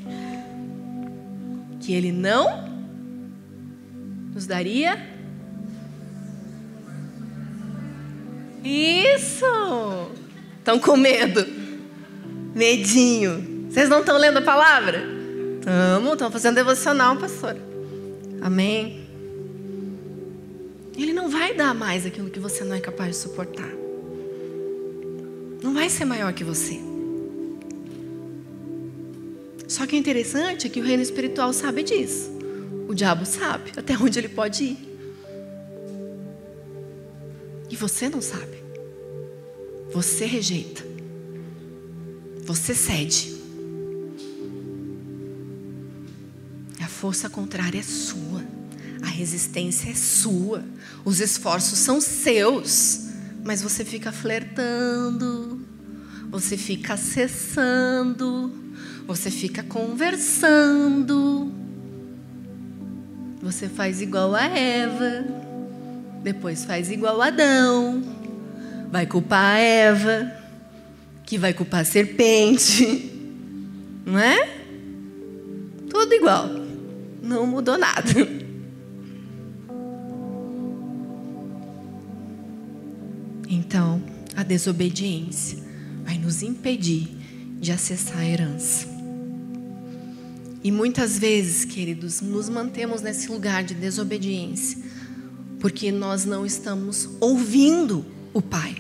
[1.81, 2.69] Que ele não
[4.35, 5.17] nos daria
[8.63, 9.47] Isso!
[10.59, 11.47] Estão com medo?
[12.55, 13.58] Medinho.
[13.69, 15.03] Vocês não estão lendo a palavra?
[15.59, 17.57] Estamos, estamos fazendo devocional, pastor.
[18.41, 19.07] Amém.
[20.97, 23.71] Ele não vai dar mais aquilo que você não é capaz de suportar.
[25.63, 26.81] Não vai ser maior que você.
[29.69, 32.33] Só que o interessante é que o reino espiritual sabe disso.
[32.89, 34.79] O diabo sabe até onde ele pode ir.
[37.71, 38.63] E você não sabe.
[39.93, 40.83] Você rejeita.
[42.45, 43.38] Você cede.
[46.99, 48.43] Força contrária é sua,
[49.01, 50.65] a resistência é sua,
[51.05, 53.11] os esforços são seus,
[53.45, 55.65] mas você fica flertando,
[56.29, 58.53] você fica acessando,
[59.07, 61.53] você fica conversando,
[63.41, 65.25] você faz igual a Eva,
[66.25, 68.03] depois faz igual a Adão,
[68.91, 70.33] vai culpar a Eva,
[71.25, 73.09] que vai culpar a serpente,
[74.05, 74.59] não é?
[75.89, 76.58] Tudo igual,
[77.29, 78.11] não mudou nada.
[83.49, 84.03] Então,
[84.35, 85.59] a desobediência
[86.05, 87.09] vai nos impedir
[87.61, 88.87] de acessar a herança.
[90.65, 94.79] E muitas vezes, queridos, nos mantemos nesse lugar de desobediência,
[95.61, 98.77] porque nós não estamos ouvindo o Pai,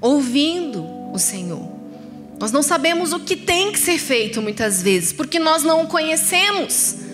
[0.00, 1.76] ouvindo o Senhor.
[2.38, 5.86] Nós não sabemos o que tem que ser feito muitas vezes, porque nós não o
[5.86, 7.07] conhecemos,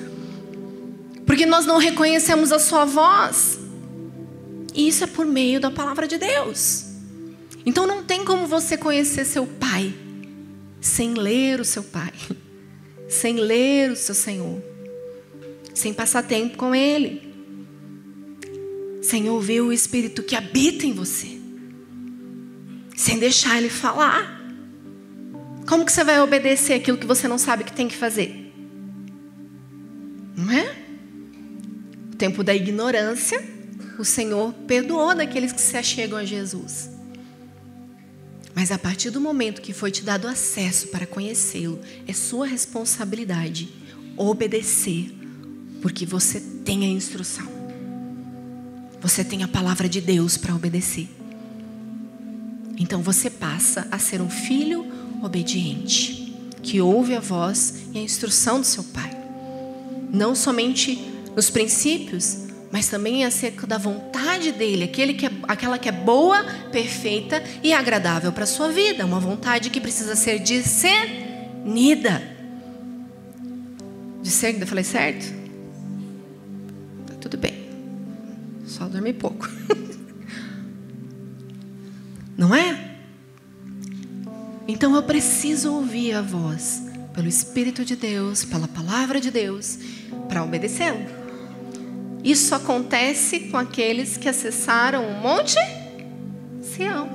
[1.35, 3.59] porque nós não reconhecemos a Sua voz.
[4.73, 6.85] E isso é por meio da palavra de Deus.
[7.67, 9.93] Então não tem como você conhecer seu Pai
[10.81, 12.13] sem ler o seu Pai
[13.11, 14.63] sem ler o seu Senhor,
[15.75, 17.21] sem passar tempo com Ele,
[19.03, 21.37] sem ouvir o Espírito que habita em você,
[22.95, 24.41] sem deixar Ele falar.
[25.67, 28.53] Como que você vai obedecer aquilo que você não sabe que tem que fazer?
[30.37, 30.84] Não é?
[32.19, 33.43] Tempo da ignorância,
[33.99, 36.91] o Senhor perdoou daqueles que se achegam a Jesus.
[38.55, 43.69] Mas a partir do momento que foi te dado acesso para conhecê-lo, é sua responsabilidade
[44.17, 45.13] obedecer,
[45.83, 47.47] porque você tem a instrução.
[49.01, 51.09] Você tem a palavra de Deus para obedecer.
[52.79, 54.87] Então você passa a ser um filho
[55.23, 59.11] obediente, que ouve a voz e a instrução do seu pai.
[60.13, 65.89] Não somente nos princípios, mas também acerca da vontade dele, aquele que é, aquela que
[65.89, 69.07] é boa, perfeita e agradável para a sua vida.
[69.07, 72.21] Uma vontade que precisa ser discernida.
[74.21, 75.33] Discernida, falei certo?
[77.07, 77.69] Tá tudo bem.
[78.67, 79.49] Só dormir pouco.
[82.37, 82.97] Não é?
[84.67, 86.83] Então eu preciso ouvir a voz
[87.13, 89.79] pelo Espírito de Deus, pela palavra de Deus,
[90.29, 91.14] para obedecê-lo.
[92.25, 95.59] Isso acontece com aqueles que acessaram o Monte
[96.63, 97.07] Sião.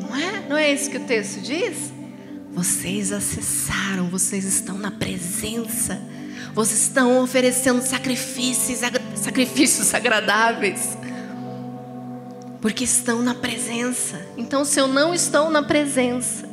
[0.00, 0.48] Não é?
[0.48, 1.92] Não é isso que o texto diz?
[2.50, 6.00] Vocês acessaram, vocês estão na presença.
[6.54, 8.78] Vocês estão oferecendo sacrifícios,
[9.14, 10.96] sacrifícios agradáveis.
[12.62, 14.26] Porque estão na presença.
[14.38, 16.48] Então, se eu não estou na presença,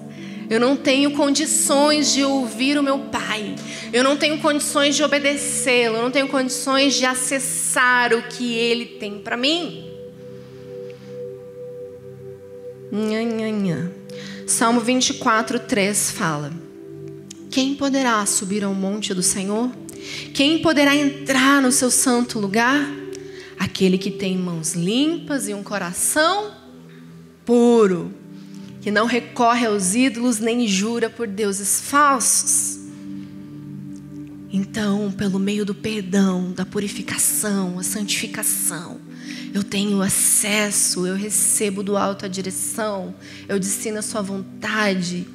[0.52, 3.56] eu não tenho condições de ouvir o meu Pai.
[3.94, 5.96] Eu não tenho condições de obedecê-lo.
[5.96, 9.90] Eu não tenho condições de acessar o que Ele tem para mim.
[12.92, 13.92] Nha, nha, nha.
[14.46, 16.52] Salmo 24, 3 fala:
[17.50, 19.72] Quem poderá subir ao monte do Senhor?
[20.34, 22.92] Quem poderá entrar no seu santo lugar?
[23.58, 26.52] Aquele que tem mãos limpas e um coração
[27.46, 28.20] puro
[28.82, 32.80] que não recorre aos ídolos nem jura por deuses falsos.
[34.52, 39.00] Então, pelo meio do perdão, da purificação, a santificação,
[39.54, 43.14] eu tenho acesso, eu recebo do alto a direção,
[43.48, 45.28] eu destino a sua vontade.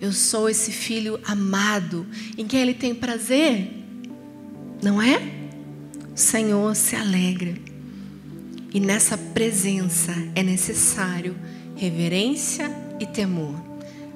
[0.00, 3.70] Eu sou esse filho amado em quem ele tem prazer.
[4.82, 5.20] Não é?
[6.14, 7.54] O Senhor se alegra.
[8.72, 11.34] E nessa presença é necessário
[11.74, 13.54] reverência e temor.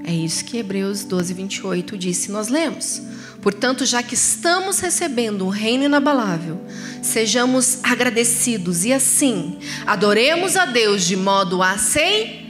[0.05, 3.01] É isso que Hebreus 12, 28 disse, nós lemos.
[3.41, 6.61] Portanto, já que estamos recebendo um reino inabalável,
[7.03, 12.43] sejamos agradecidos e assim adoremos a Deus de modo aceitável.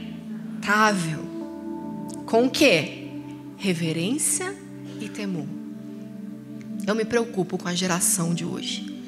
[2.25, 3.11] Com o que?
[3.57, 4.55] Reverência
[4.99, 5.47] e temor.
[6.85, 9.03] Eu me preocupo com a geração de hoje.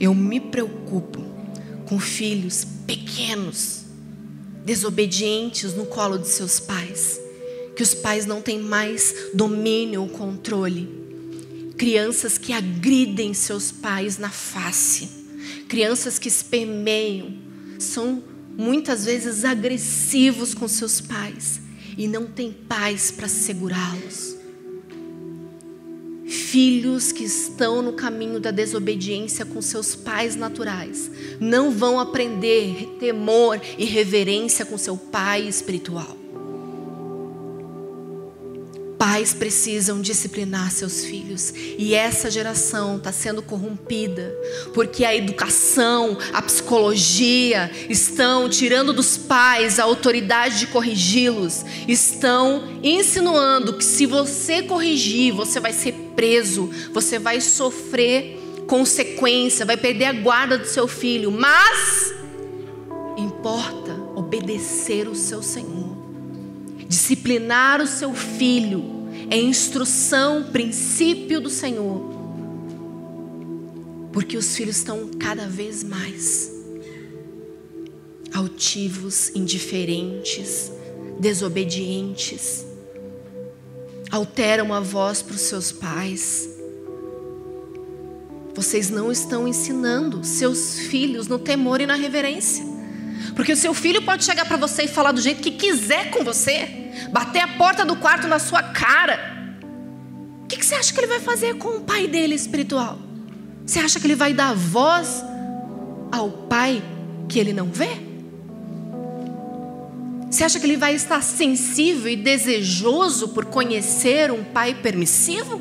[0.00, 1.24] Eu me preocupo
[1.86, 3.87] com filhos pequenos
[4.64, 7.20] desobedientes no colo de seus pais,
[7.76, 10.88] que os pais não têm mais domínio ou controle,
[11.76, 15.08] crianças que agridem seus pais na face,
[15.68, 17.34] crianças que espermeiam,
[17.78, 18.22] são
[18.56, 21.60] muitas vezes agressivos com seus pais.
[21.96, 24.37] E não têm paz para segurá-los
[26.28, 31.10] filhos que estão no caminho da desobediência com seus pais naturais
[31.40, 36.16] não vão aprender temor e reverência com seu pai espiritual.
[38.98, 44.36] Pais precisam disciplinar seus filhos e essa geração está sendo corrompida
[44.74, 53.74] porque a educação, a psicologia estão tirando dos pais a autoridade de corrigi-los, estão insinuando
[53.74, 60.12] que se você corrigir, você vai ser preso, você vai sofrer consequência, vai perder a
[60.12, 62.12] guarda do seu filho, mas
[63.16, 65.96] importa obedecer o seu Senhor.
[66.88, 68.82] Disciplinar o seu filho
[69.30, 72.02] é instrução, princípio do Senhor.
[74.12, 76.52] Porque os filhos estão cada vez mais
[78.34, 80.72] altivos, indiferentes,
[81.20, 82.66] desobedientes,
[84.10, 86.48] alteram a voz para os seus pais.
[88.54, 92.64] Vocês não estão ensinando seus filhos no temor e na reverência.
[93.36, 96.24] Porque o seu filho pode chegar para você e falar do jeito que quiser com
[96.24, 99.36] você, bater a porta do quarto na sua cara.
[100.42, 102.98] O que, você acha que ele vai fazer com o pai dele espiritual?
[103.64, 105.22] Você acha que ele vai dar voz
[106.10, 106.82] ao pai
[107.28, 108.07] que ele não vê?
[110.30, 115.58] Você acha que ele vai estar sensível e desejoso por conhecer um pai permissivo?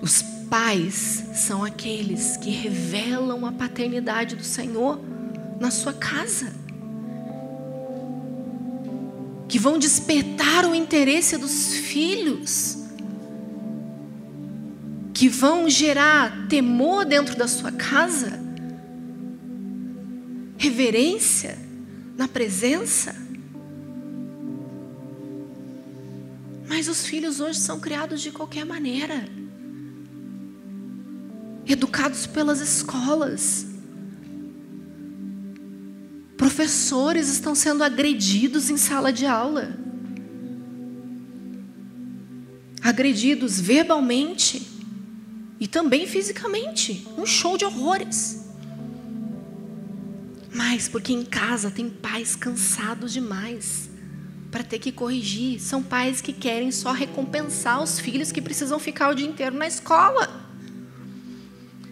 [0.00, 4.98] Os pais são aqueles que revelam a paternidade do Senhor
[5.60, 6.52] na sua casa,
[9.46, 12.78] que vão despertar o interesse dos filhos,
[15.12, 18.43] que vão gerar temor dentro da sua casa
[20.56, 21.58] reverência
[22.16, 23.14] na presença.
[26.68, 29.28] Mas os filhos hoje são criados de qualquer maneira,
[31.66, 33.66] educados pelas escolas.
[36.36, 39.76] Professores estão sendo agredidos em sala de aula,
[42.82, 44.66] agredidos verbalmente
[45.60, 47.06] e também fisicamente.
[47.16, 48.43] Um show de horrores.
[50.54, 53.90] Mas porque em casa tem pais cansados demais
[54.52, 55.60] para ter que corrigir.
[55.60, 59.66] São pais que querem só recompensar os filhos que precisam ficar o dia inteiro na
[59.66, 60.48] escola.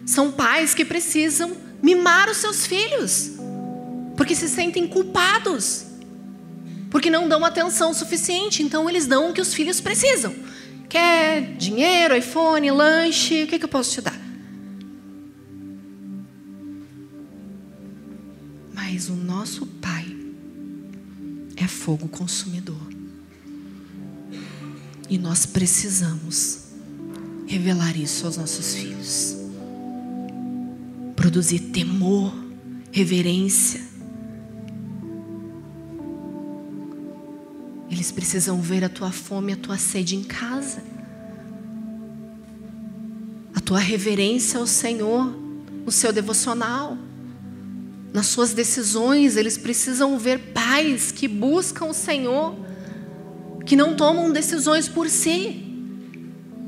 [0.05, 3.33] São pais que precisam mimar os seus filhos,
[4.15, 5.85] porque se sentem culpados,
[6.89, 8.63] porque não dão atenção suficiente.
[8.63, 10.33] Então eles dão o que os filhos precisam.
[10.87, 14.22] Quer dinheiro, iPhone, lanche, o que, que eu posso te dar?
[19.03, 20.05] Mas o nosso Pai
[21.57, 22.87] é fogo consumidor.
[25.09, 26.67] E nós precisamos
[27.45, 29.35] revelar isso aos nossos filhos.
[31.17, 32.33] Produzir temor,
[32.93, 33.81] reverência.
[37.91, 40.81] Eles precisam ver a tua fome, a tua sede em casa.
[43.53, 45.35] A tua reverência ao Senhor,
[45.85, 46.97] o seu devocional
[48.13, 52.55] nas suas decisões, eles precisam ver pais que buscam o Senhor,
[53.65, 55.59] que não tomam decisões por si,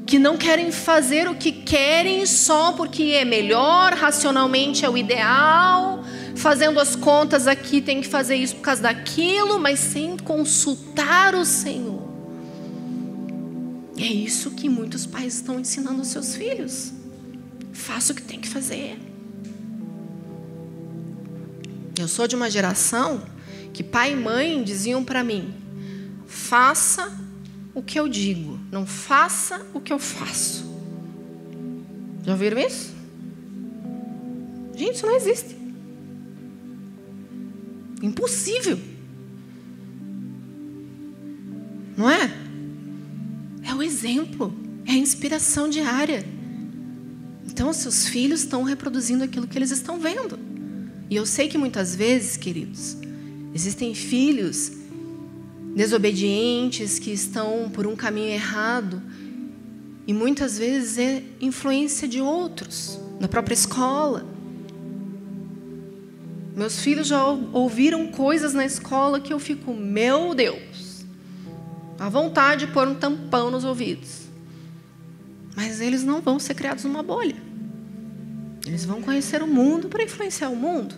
[0.07, 6.03] que não querem fazer o que querem só porque é melhor, racionalmente é o ideal,
[6.35, 11.45] fazendo as contas aqui tem que fazer isso por causa daquilo, mas sem consultar o
[11.45, 12.03] Senhor.
[13.97, 16.91] É isso que muitos pais estão ensinando aos seus filhos.
[17.71, 18.97] Faça o que tem que fazer.
[21.97, 23.23] Eu sou de uma geração
[23.73, 25.53] que pai e mãe diziam para mim:
[26.27, 27.11] faça
[27.73, 30.65] o que eu digo, não faça o que eu faço.
[32.23, 32.93] Já ouviram isso?
[34.75, 35.55] Gente, isso não existe.
[38.01, 38.79] Impossível.
[41.95, 42.31] Não é?
[43.63, 44.53] É o exemplo,
[44.85, 46.25] é a inspiração diária.
[47.47, 50.37] Então, seus filhos estão reproduzindo aquilo que eles estão vendo.
[51.09, 52.97] E eu sei que muitas vezes, queridos,
[53.53, 54.71] existem filhos
[55.75, 59.01] desobedientes que estão por um caminho errado
[60.07, 64.25] e muitas vezes é influência de outros, na própria escola.
[66.55, 71.05] Meus filhos já ouviram coisas na escola que eu fico, meu Deus,
[71.99, 74.21] a vontade de pôr um tampão nos ouvidos.
[75.55, 77.35] Mas eles não vão ser criados numa bolha.
[78.65, 80.95] Eles vão conhecer o mundo para influenciar o mundo.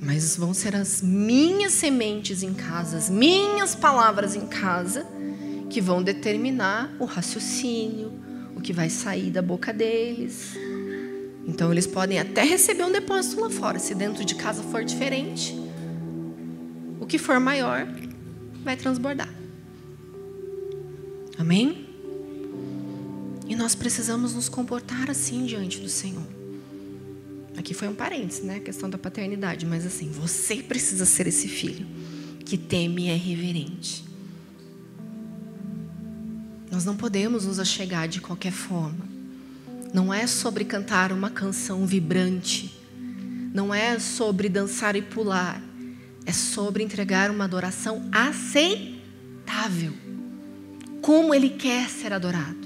[0.00, 5.06] Mas vão ser as minhas sementes em casa, as minhas palavras em casa,
[5.70, 8.12] que vão determinar o raciocínio,
[8.56, 10.54] o que vai sair da boca deles.
[11.46, 15.54] Então eles podem até receber um depósito lá fora, se dentro de casa for diferente.
[17.00, 17.86] O que for maior
[18.62, 19.32] vai transbordar.
[21.38, 21.93] Amém?
[23.46, 26.26] E nós precisamos nos comportar assim diante do Senhor.
[27.56, 28.56] Aqui foi um parênteses, né?
[28.56, 29.64] A questão da paternidade.
[29.66, 31.86] Mas assim, você precisa ser esse filho
[32.44, 34.04] que teme e é reverente.
[36.70, 39.06] Nós não podemos nos achegar de qualquer forma.
[39.92, 42.76] Não é sobre cantar uma canção vibrante.
[43.54, 45.62] Não é sobre dançar e pular.
[46.26, 49.92] É sobre entregar uma adoração aceitável.
[51.00, 52.63] Como Ele quer ser adorado.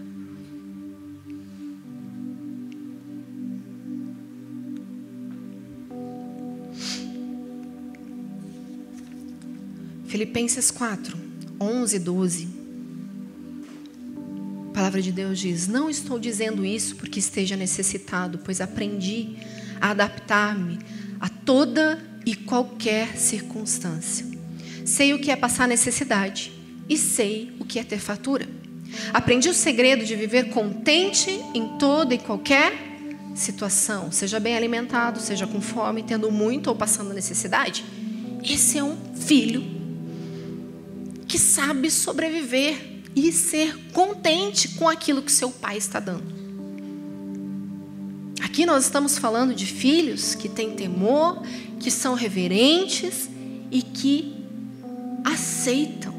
[10.09, 11.19] Filipenses 4,
[11.61, 12.49] 11 e 12.
[14.71, 19.37] A palavra de Deus diz: Não estou dizendo isso porque esteja necessitado, pois aprendi
[19.79, 20.79] a adaptar-me
[21.21, 24.25] a toda e qualquer circunstância.
[24.87, 26.53] Sei o que é passar necessidade
[26.89, 28.49] e sei o que é ter fatura.
[29.13, 32.73] Aprendi o segredo de viver contente em toda e qualquer
[33.35, 37.85] situação, seja bem alimentado, seja com fome, tendo muito ou passando necessidade.
[38.43, 39.78] Esse é um filho
[41.29, 46.39] que sabe sobreviver e ser contente com aquilo que seu pai está dando.
[48.41, 51.43] Aqui nós estamos falando de filhos que têm temor,
[51.79, 53.29] que são reverentes
[53.71, 54.35] e que
[55.25, 56.15] aceitam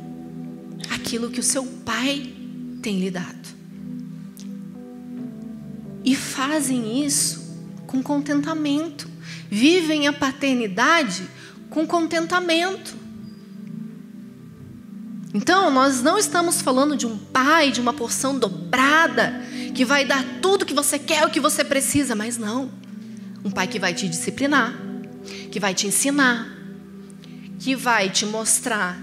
[0.91, 2.31] aquilo que o seu pai
[2.81, 3.49] tem lhe dado.
[6.03, 7.57] E fazem isso
[7.87, 9.09] com contentamento.
[9.49, 11.27] Vivem a paternidade
[11.69, 12.95] com contentamento.
[15.33, 19.41] Então, nós não estamos falando de um pai, de uma porção dobrada,
[19.75, 22.71] que vai dar tudo que você quer, o que você precisa, mas não.
[23.45, 24.73] Um pai que vai te disciplinar,
[25.51, 26.49] que vai te ensinar,
[27.59, 28.99] que vai te mostrar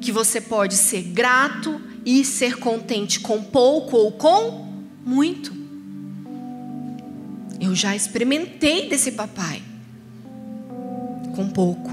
[0.00, 4.66] que você pode ser grato e ser contente com pouco ou com
[5.04, 5.52] muito.
[7.60, 9.62] Eu já experimentei desse papai.
[11.36, 11.90] Com pouco,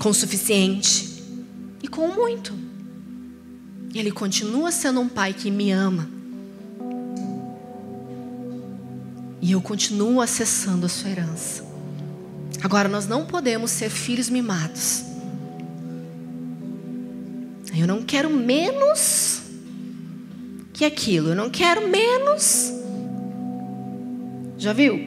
[0.00, 1.15] com o suficiente
[1.82, 2.52] e com muito.
[3.94, 6.08] Ele continua sendo um pai que me ama.
[9.40, 11.64] E eu continuo acessando a sua herança.
[12.62, 15.04] Agora, nós não podemos ser filhos mimados.
[17.76, 19.42] Eu não quero menos
[20.72, 21.28] que aquilo.
[21.28, 22.72] Eu não quero menos.
[24.58, 24.98] Já viu?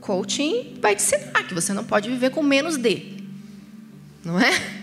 [0.00, 3.24] Coaching vai te ensinar que você não pode viver com menos de.
[4.24, 4.75] Não é?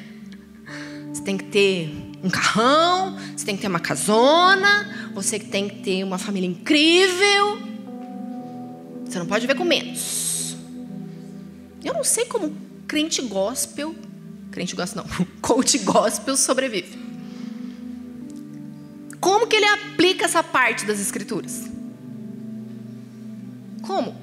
[1.23, 1.89] Tem que ter
[2.23, 7.57] um carrão, você tem que ter uma casona, você tem que ter uma família incrível.
[9.05, 10.55] Você não pode ver com menos.
[11.83, 12.55] Eu não sei como
[12.87, 13.95] crente gospel,
[14.51, 16.97] crente gospel não, coach gospel sobrevive.
[19.19, 21.63] Como que ele aplica essa parte das escrituras?
[23.81, 24.15] Como?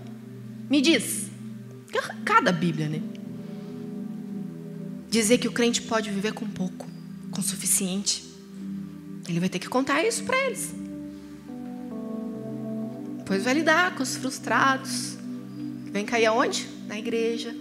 [0.69, 1.29] Me diz.
[2.25, 3.01] Cada Bíblia, né?
[5.11, 6.89] Dizer que o crente pode viver com pouco
[7.31, 8.25] com suficiente.
[9.29, 10.75] Ele vai ter que contar isso para eles.
[13.19, 15.17] Depois vai lidar com os frustrados.
[15.93, 16.69] Vem cair aonde?
[16.87, 17.55] Na igreja.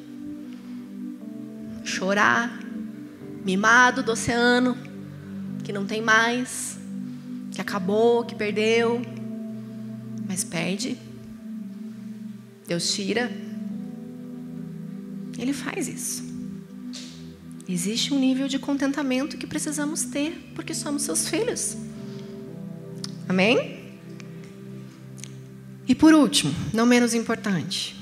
[1.84, 2.60] Chorar.
[3.46, 4.78] Mimado do oceano.
[5.64, 6.78] Que não tem mais.
[7.52, 9.02] Que acabou, que perdeu.
[10.28, 10.98] Mas perde.
[12.68, 13.32] Deus tira.
[15.38, 16.29] Ele faz isso.
[17.72, 21.78] Existe um nível de contentamento que precisamos ter, porque somos seus filhos.
[23.28, 24.00] Amém?
[25.88, 27.96] E por último, não menos importante,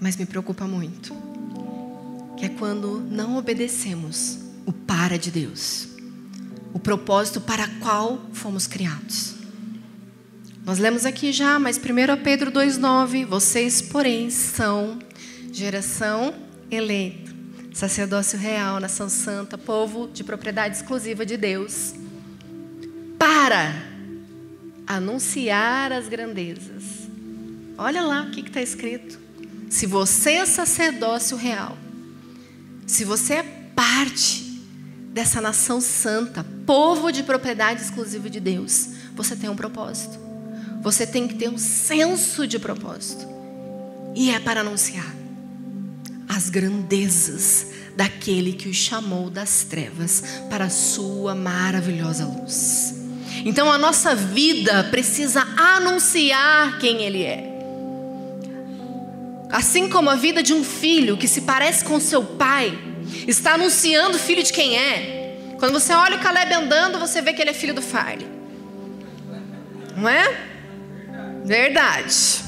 [0.00, 1.12] mas me preocupa muito,
[2.36, 5.88] que é quando não obedecemos o para de Deus,
[6.72, 9.34] o propósito para qual fomos criados.
[10.64, 15.00] Nós lemos aqui já, mas 1 Pedro 2,9: Vocês, porém, são
[15.52, 16.32] geração
[16.70, 17.25] eleita
[17.76, 21.92] sacerdócio real, nação santa, povo de propriedade exclusiva de Deus,
[23.18, 23.70] para
[24.86, 27.06] anunciar as grandezas.
[27.76, 29.20] Olha lá o que está escrito.
[29.68, 31.76] Se você é sacerdócio real,
[32.86, 33.42] se você é
[33.74, 34.62] parte
[35.12, 40.18] dessa nação santa, povo de propriedade exclusiva de Deus, você tem um propósito.
[40.80, 43.26] Você tem que ter um senso de propósito.
[44.14, 45.15] E é para anunciar
[46.28, 52.94] as grandezas daquele que os chamou das trevas para a sua maravilhosa luz.
[53.44, 57.56] Então a nossa vida precisa anunciar quem Ele é.
[59.50, 62.76] Assim como a vida de um filho que se parece com seu pai,
[63.26, 65.54] está anunciando o filho de quem é.
[65.58, 68.26] Quando você olha o Caleb andando, você vê que ele é filho do Farley.
[69.96, 70.36] Não é?
[71.44, 72.45] Verdade.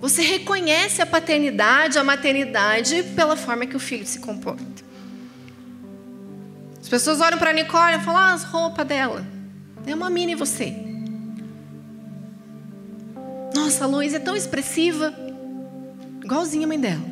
[0.00, 4.84] Você reconhece a paternidade, a maternidade pela forma que o filho se comporta.
[6.80, 9.26] As pessoas olham para Nicole e falam: ah, as roupas dela.
[9.84, 10.72] É uma mina em você.
[13.52, 15.12] Nossa, a Luísa é tão expressiva,
[16.22, 17.02] igualzinha a mãe dela.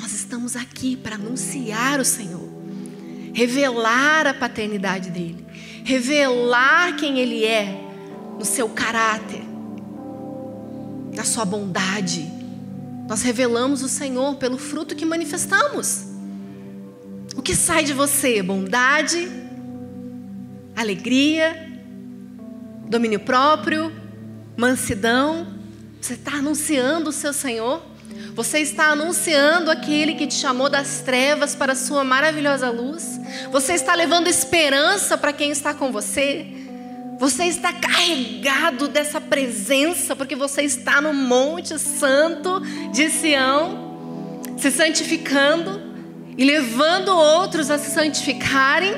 [0.00, 2.48] Nós estamos aqui para anunciar o Senhor,
[3.32, 5.46] revelar a paternidade dele,
[5.84, 7.80] revelar quem ele é
[8.36, 9.43] no seu caráter,
[11.14, 12.30] na sua bondade.
[13.08, 16.04] Nós revelamos o Senhor pelo fruto que manifestamos.
[17.36, 18.42] O que sai de você?
[18.42, 19.28] Bondade,
[20.76, 21.80] alegria,
[22.88, 23.92] domínio próprio,
[24.56, 25.46] mansidão.
[26.00, 27.82] Você está anunciando o seu Senhor.
[28.34, 33.20] Você está anunciando aquele que te chamou das trevas para a sua maravilhosa luz.
[33.50, 36.63] Você está levando esperança para quem está com você.
[37.18, 42.60] Você está carregado dessa presença porque você está no Monte Santo
[42.92, 45.80] de Sião, se santificando
[46.36, 48.94] e levando outros a se santificarem,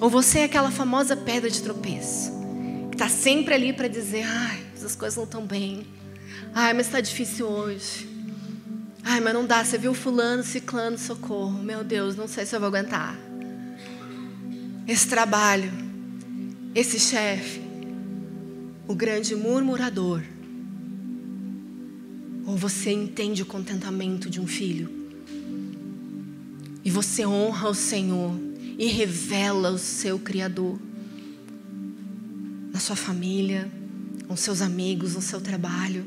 [0.00, 2.30] ou você é aquela famosa pedra de tropeço,
[2.90, 5.86] que está sempre ali para dizer: ai, as coisas não estão bem,
[6.54, 8.06] ai, mas está difícil hoje,
[9.02, 12.60] ai, mas não dá, você viu Fulano, Ciclano, socorro, meu Deus, não sei se eu
[12.60, 13.16] vou aguentar.
[14.86, 15.72] Esse trabalho,
[16.74, 17.60] esse chefe,
[18.88, 20.20] o grande murmurador,
[22.44, 24.90] ou você entende o contentamento de um filho?
[26.84, 28.34] E você honra o Senhor
[28.76, 30.78] e revela o seu Criador
[32.72, 33.70] na sua família,
[34.26, 36.04] com seus amigos, no seu trabalho.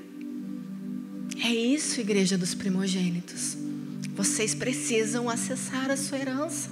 [1.42, 3.58] É isso, igreja dos primogênitos.
[4.18, 6.72] Vocês precisam acessar a sua herança,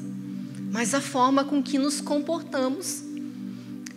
[0.69, 3.04] mas a forma com que nos comportamos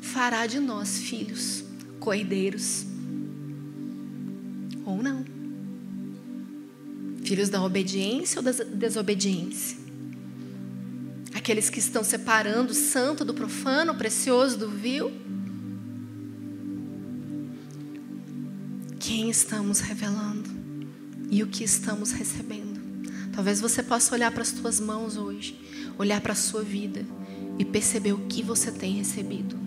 [0.09, 1.65] fará de nós filhos,
[2.01, 2.87] coerdeiros
[4.85, 5.25] ou não.
[7.23, 9.89] Filhos da obediência ou da desobediência?
[11.49, 15.11] aqueles que estão separando o santo do profano, o precioso do vil?
[19.01, 20.51] Quem estamos revelando
[21.31, 22.79] e o que estamos recebendo?
[23.33, 25.59] Talvez você possa olhar para as tuas mãos hoje,
[25.97, 27.07] olhar para a sua vida
[27.59, 29.59] e perceber o que você tem recebido,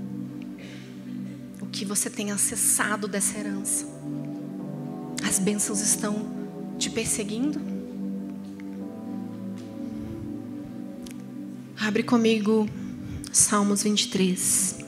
[1.71, 3.85] que você tem acessado dessa herança.
[5.27, 6.29] As bênçãos estão
[6.77, 7.61] te perseguindo?
[11.79, 12.67] Abre comigo
[13.31, 14.80] Salmos 23.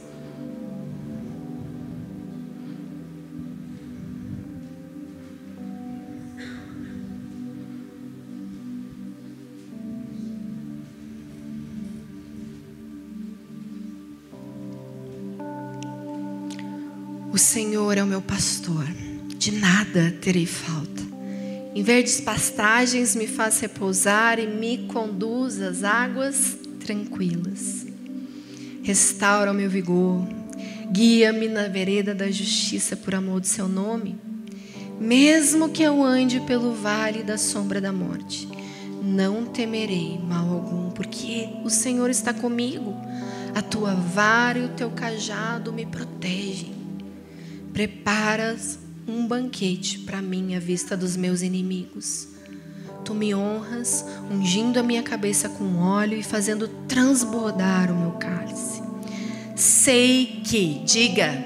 [18.14, 18.86] Meu pastor,
[19.39, 21.01] de nada terei falta.
[21.74, 27.88] Em verdes pastagens me faz repousar e me conduz às águas tranquilas.
[28.84, 30.28] Restaura o meu vigor,
[30.91, 34.16] guia-me na vereda da justiça por amor do seu nome.
[34.99, 38.47] Mesmo que eu ande pelo vale da sombra da morte,
[39.01, 42.95] não temerei mal algum, porque o Senhor está comigo.
[43.55, 46.72] A tua vara e o teu cajado me protegem.
[47.74, 52.28] Preparas um banquete para mim à vista dos meus inimigos.
[53.03, 58.80] Tu me honras, ungindo a minha cabeça com óleo e fazendo transbordar o meu cálice.
[59.55, 61.43] Sei que, diga,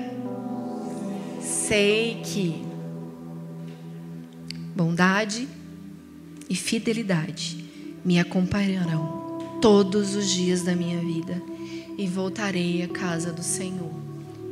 [1.41, 2.61] sei que
[4.75, 5.47] bondade
[6.49, 7.65] e fidelidade
[8.03, 11.41] me acompanharão todos os dias da minha vida
[11.97, 14.06] e voltarei à casa do Senhor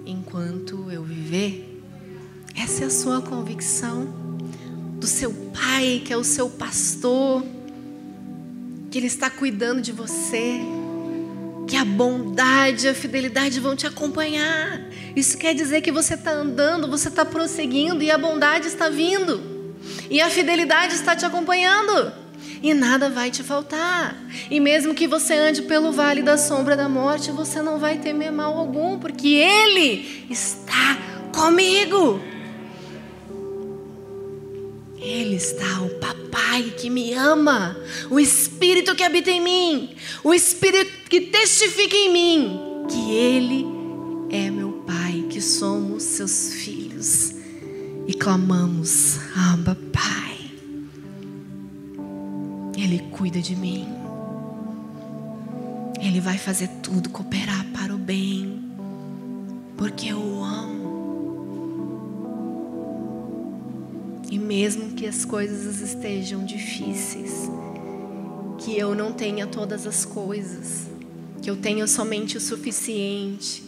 [0.06, 1.82] enquanto eu viver.
[2.56, 4.08] Essa é a sua convicção
[5.00, 7.44] do seu pai, que é o seu pastor,
[8.90, 10.60] que ele está cuidando de você,
[11.68, 14.82] que a bondade a fidelidade vão te acompanhar.
[15.16, 19.74] Isso quer dizer que você está andando, você está prosseguindo e a bondade está vindo,
[20.10, 22.25] e a fidelidade está te acompanhando
[22.66, 24.18] e nada vai te faltar.
[24.50, 28.32] E mesmo que você ande pelo vale da sombra da morte, você não vai temer
[28.32, 30.98] mal algum, porque Ele está
[31.32, 32.20] comigo.
[34.98, 37.78] Ele está, o papai que me ama,
[38.10, 42.60] o Espírito que habita em mim, o Espírito que testifica em mim
[42.90, 43.66] que Ele
[44.32, 47.36] é meu Pai, que somos seus filhos
[48.08, 50.35] e clamamos, Abba, Pai.
[52.78, 53.88] Ele cuida de mim,
[56.02, 58.62] Ele vai fazer tudo cooperar para o bem,
[59.78, 60.76] porque eu o amo.
[64.30, 67.50] E mesmo que as coisas estejam difíceis,
[68.58, 70.88] que eu não tenha todas as coisas,
[71.42, 73.64] que eu tenha somente o suficiente,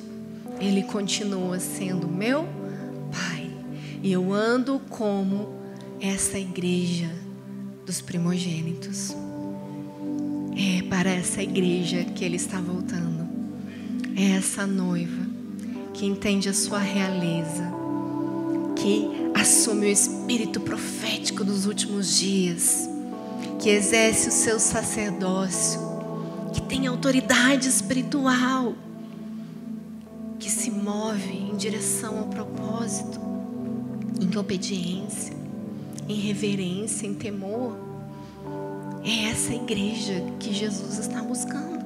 [0.59, 2.45] Ele continua sendo meu
[3.11, 3.49] Pai.
[4.03, 5.53] E eu ando como
[6.01, 7.26] essa igreja
[7.87, 9.15] dos primogênitos.
[10.57, 13.25] É para essa igreja que Ele está voltando.
[14.13, 15.25] É essa noiva
[15.93, 17.63] que entende a sua realeza,
[18.75, 22.89] que assume o espírito profético dos últimos dias,
[23.57, 25.79] que exerce o seu sacerdócio,
[26.53, 28.75] que tem autoridade espiritual,
[30.37, 33.19] que se move em direção ao propósito,
[34.19, 35.26] em obediência,
[36.07, 37.77] em reverência, em temor.
[39.03, 41.85] É essa igreja que Jesus está buscando.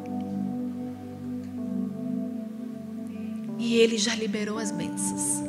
[3.58, 5.44] E Ele já liberou as bênçãos.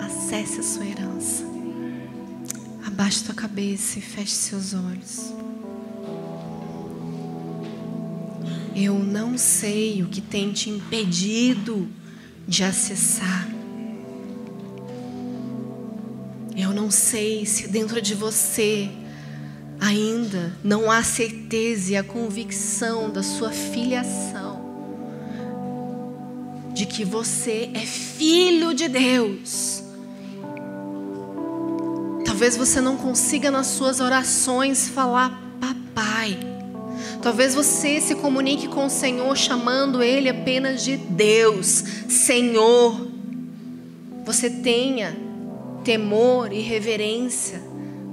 [0.00, 1.44] Acesse a sua herança.
[2.86, 5.32] Abaixe tua cabeça e feche seus olhos.
[8.74, 11.88] Eu não sei o que tem te impedido
[12.46, 13.53] de acessar.
[16.56, 18.88] Eu não sei se dentro de você
[19.80, 24.62] ainda não há certeza e a convicção da sua filiação
[26.72, 29.82] de que você é filho de Deus.
[32.24, 36.36] Talvez você não consiga nas suas orações falar papai.
[37.22, 43.08] Talvez você se comunique com o Senhor chamando Ele apenas de Deus, Senhor.
[44.24, 45.23] Você tenha
[45.84, 47.62] temor e reverência,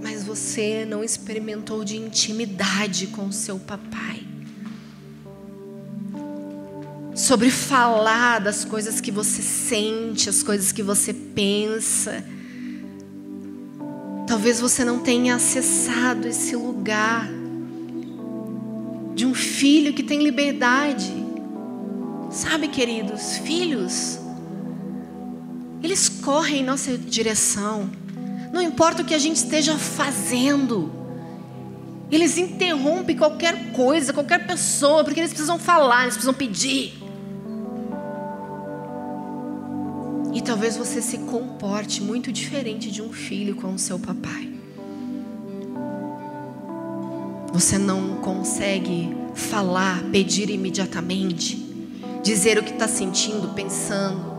[0.02, 4.32] mas você não experimentou de intimidade com o seu papai
[7.22, 12.24] sobre falar das coisas que você sente, as coisas que você pensa.
[14.28, 17.30] Talvez você não tenha acessado esse lugar
[19.14, 21.14] de um filho que tem liberdade.
[22.32, 24.18] Sabe, queridos, filhos,
[25.84, 27.90] eles correm em nossa direção.
[28.52, 30.92] Não importa o que a gente esteja fazendo.
[32.12, 36.94] Eles interrompem qualquer coisa, qualquer pessoa, porque eles precisam falar, eles precisam pedir.
[40.34, 44.52] E talvez você se comporte muito diferente de um filho com o seu papai.
[47.54, 51.58] Você não consegue falar, pedir imediatamente,
[52.24, 54.31] dizer o que está sentindo, pensando.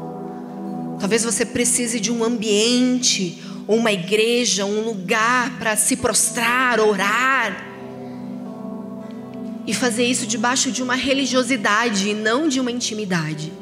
[1.03, 7.67] Talvez você precise de um ambiente, uma igreja, um lugar para se prostrar, orar.
[9.67, 13.53] E fazer isso debaixo de uma religiosidade e não de uma intimidade.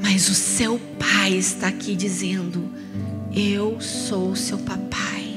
[0.00, 2.70] Mas o seu pai está aqui dizendo:
[3.34, 5.36] Eu sou seu papai.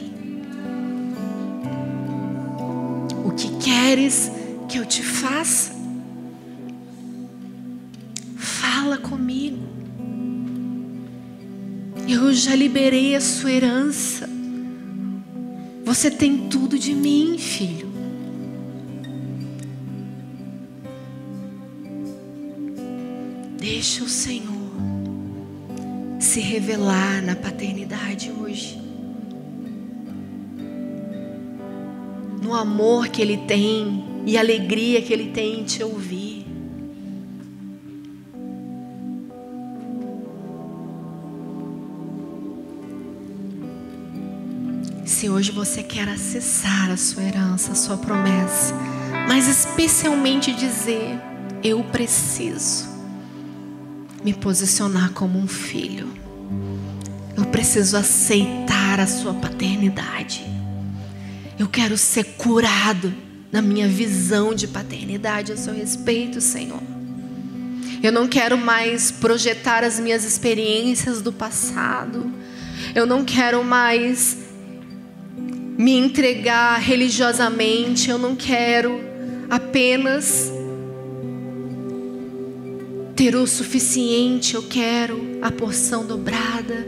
[3.26, 4.32] O que queres
[4.70, 5.73] que eu te faça?
[12.34, 14.28] Eu já liberei a sua herança.
[15.86, 17.88] Você tem tudo de mim, filho.
[23.60, 24.74] Deixa o Senhor
[26.20, 28.82] se revelar na paternidade hoje.
[32.42, 36.23] No amor que Ele tem e alegria que Ele tem em te ouvir.
[45.24, 48.76] Se hoje você quer acessar a sua herança, a sua promessa,
[49.26, 51.18] mas especialmente dizer:
[51.64, 52.90] Eu preciso
[54.22, 56.10] me posicionar como um filho.
[57.38, 60.44] Eu preciso aceitar a sua paternidade.
[61.58, 63.14] Eu quero ser curado
[63.50, 66.84] na minha visão de paternidade a seu respeito, Senhor.
[68.04, 72.30] Eu não quero mais projetar as minhas experiências do passado.
[72.94, 74.43] Eu não quero mais
[75.84, 78.10] me entregar religiosamente.
[78.10, 79.02] Eu não quero
[79.50, 80.50] apenas
[83.14, 84.56] ter o suficiente.
[84.56, 86.88] Eu quero a porção dobrada.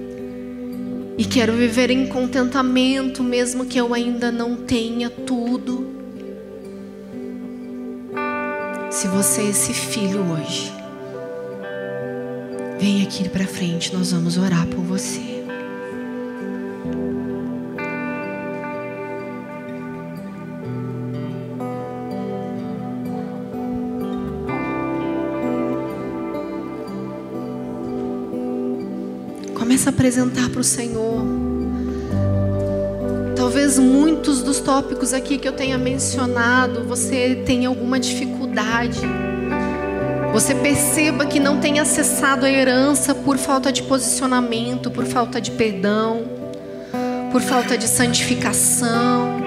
[1.17, 5.93] E quero viver em contentamento, mesmo que eu ainda não tenha tudo.
[8.89, 10.71] Se você é esse filho hoje,
[12.79, 15.34] vem aqui para frente, nós vamos orar por você.
[29.87, 31.45] Apresentar para o Senhor
[33.45, 38.99] talvez muitos dos tópicos aqui que eu tenha mencionado, você tenha alguma dificuldade.
[40.33, 45.51] Você perceba que não tem acessado a herança por falta de posicionamento, por falta de
[45.51, 46.23] perdão,
[47.31, 49.39] por falta de santificação.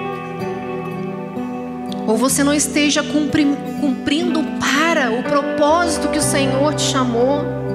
[2.07, 7.68] Ou você não esteja cumprindo para o propósito que o Senhor te chamou.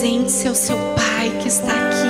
[0.00, 2.08] Apresente-se ao seu Pai que está aqui.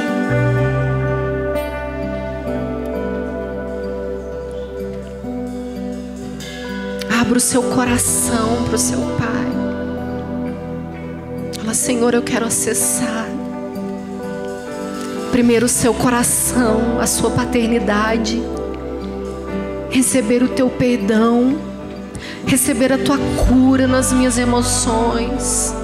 [7.20, 9.50] Abra o seu coração para o seu Pai.
[11.58, 13.26] Fala, Senhor, eu quero acessar.
[15.32, 18.40] Primeiro o seu coração, a sua paternidade.
[19.90, 21.58] Receber o teu perdão.
[22.46, 23.18] Receber a tua
[23.48, 25.79] cura nas minhas emoções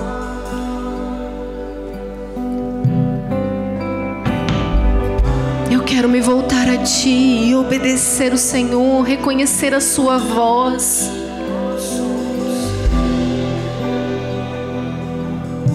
[5.97, 7.09] quero me voltar a Ti
[7.49, 11.11] e obedecer o Senhor, reconhecer a Sua voz.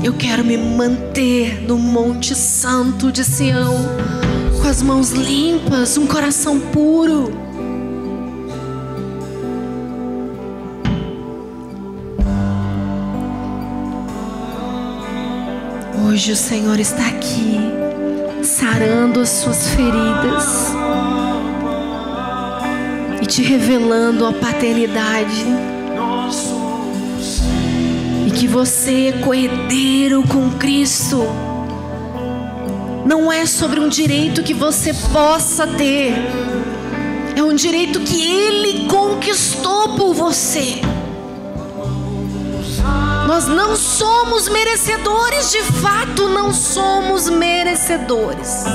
[0.03, 3.73] Eu quero me manter no Monte Santo de Sião,
[4.61, 7.33] com as mãos limpas, um coração puro.
[16.05, 17.70] Hoje o Senhor está aqui
[18.43, 20.71] sarando as suas feridas
[23.21, 25.45] e te revelando a paternidade.
[28.25, 31.23] E que você é coerdeiro com Cristo.
[33.05, 36.13] Não é sobre um direito que você possa ter,
[37.35, 40.90] é um direito que Ele conquistou por você.
[43.31, 48.65] Nós não somos merecedores, de fato, não somos merecedores.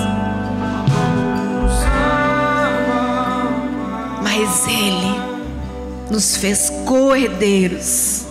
[4.23, 5.21] Mas Ele
[6.11, 8.25] nos fez coerdeiros,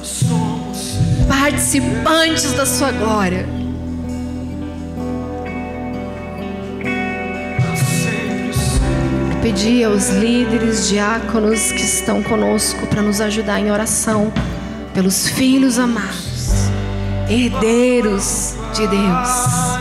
[1.28, 3.48] participantes da Sua glória.
[9.44, 14.34] Pedi aos líderes, diáconos que estão conosco para nos ajudar em oração
[14.96, 16.72] pelos filhos amados,
[17.28, 19.75] herdeiros de Deus.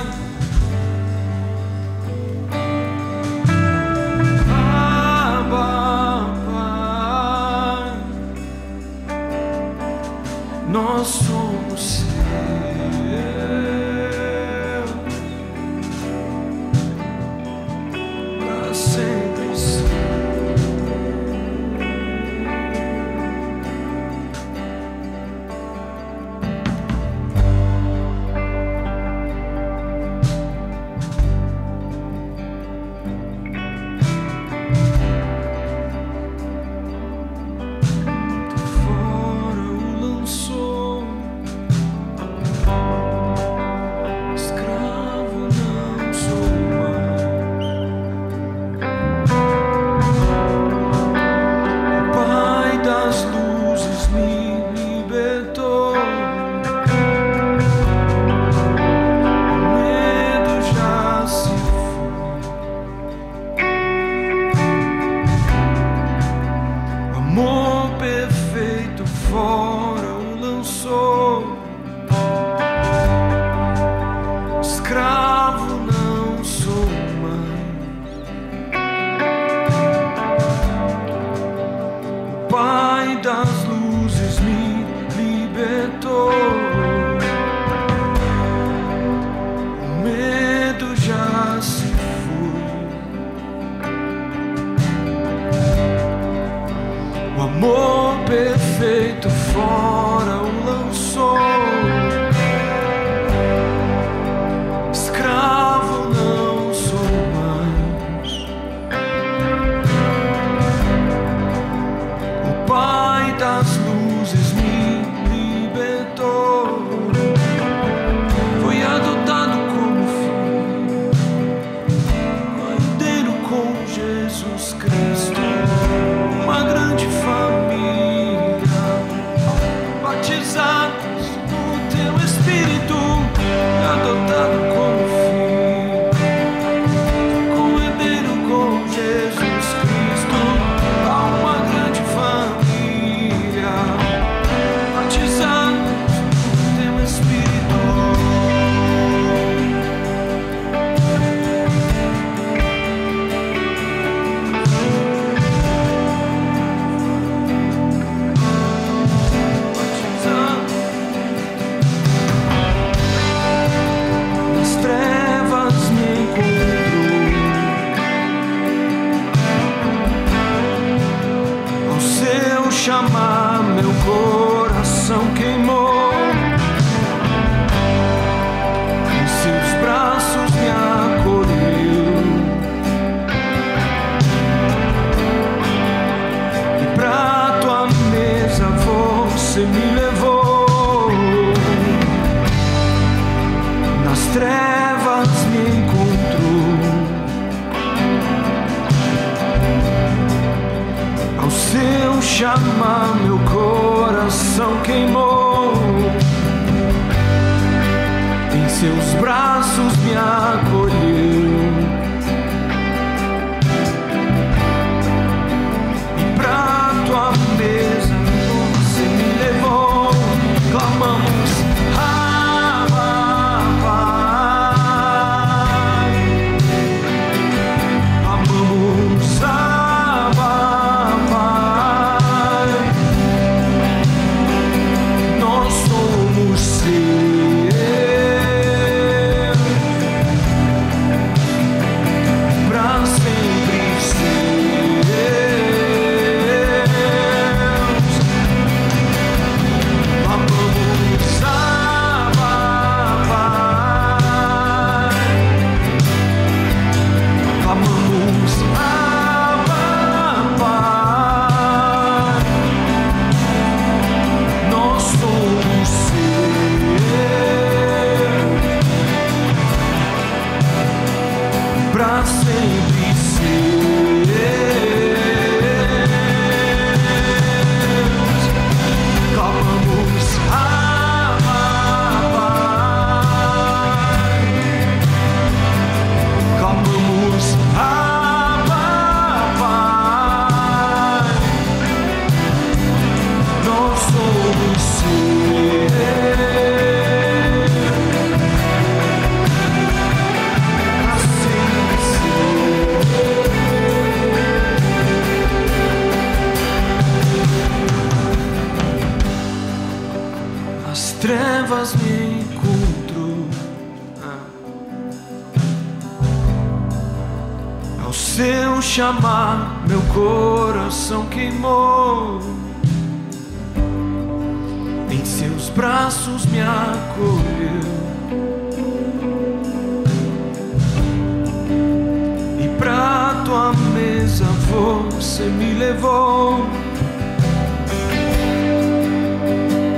[335.24, 336.66] você me levou.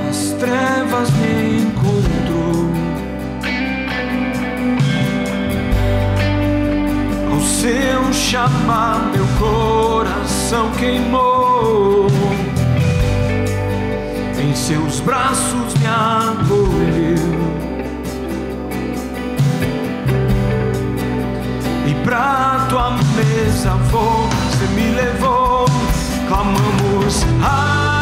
[0.09, 2.71] As trevas me encontrou.
[7.29, 12.07] Ao seu chamar, meu coração queimou.
[14.41, 17.37] Em seus braços me acolheu.
[21.85, 24.36] E pra tua mesa vou
[24.97, 25.65] levou,
[26.27, 27.23] clamamos.
[27.43, 27.96] Ah,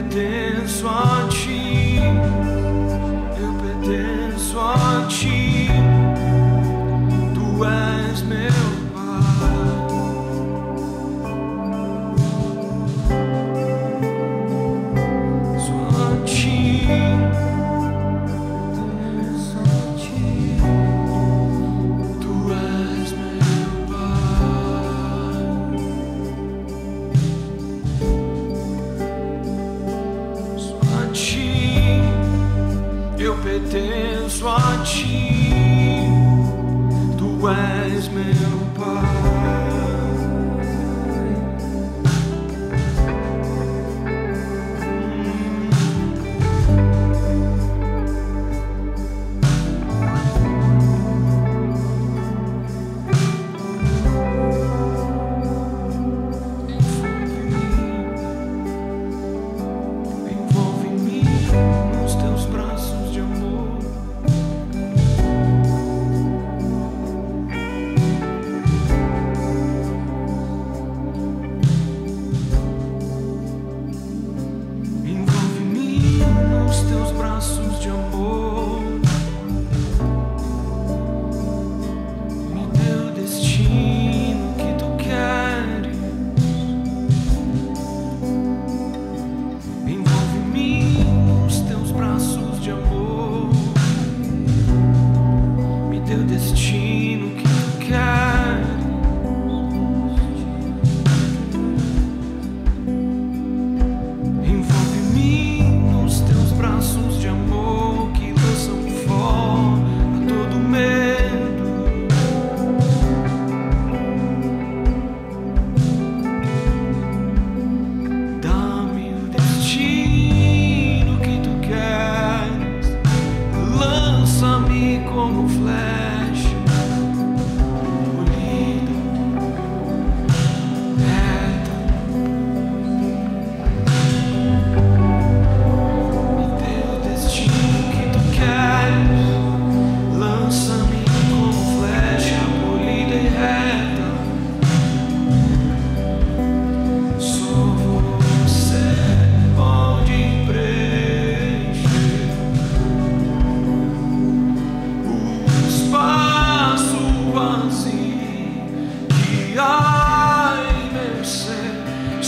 [0.00, 1.98] pertenço a ti,
[3.38, 5.49] eu pertenço a ti,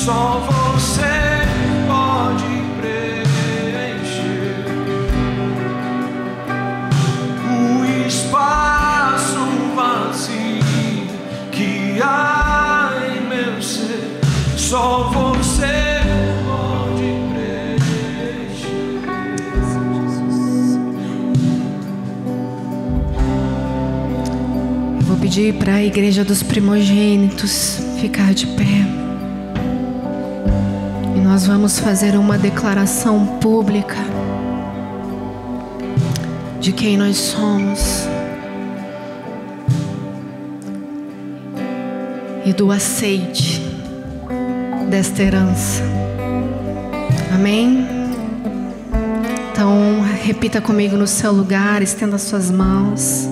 [0.04, 1.46] Só você
[1.86, 2.42] pode
[2.80, 3.86] preencher
[7.46, 9.38] o espaço
[9.76, 11.06] vazio
[11.52, 14.18] que há em meu ser.
[14.56, 16.00] Só você
[16.48, 18.66] pode preencher.
[25.02, 29.01] Vou pedir para a igreja dos primogênitos ficar de pé.
[31.32, 33.96] Nós vamos fazer uma declaração pública
[36.60, 38.06] de quem nós somos
[42.44, 43.62] e do aceite
[44.90, 45.82] desta herança.
[47.34, 47.88] Amém?
[49.52, 53.26] Então, repita comigo no seu lugar, estenda suas mãos.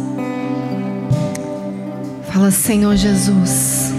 [2.32, 3.92] Fala, Senhor Jesus,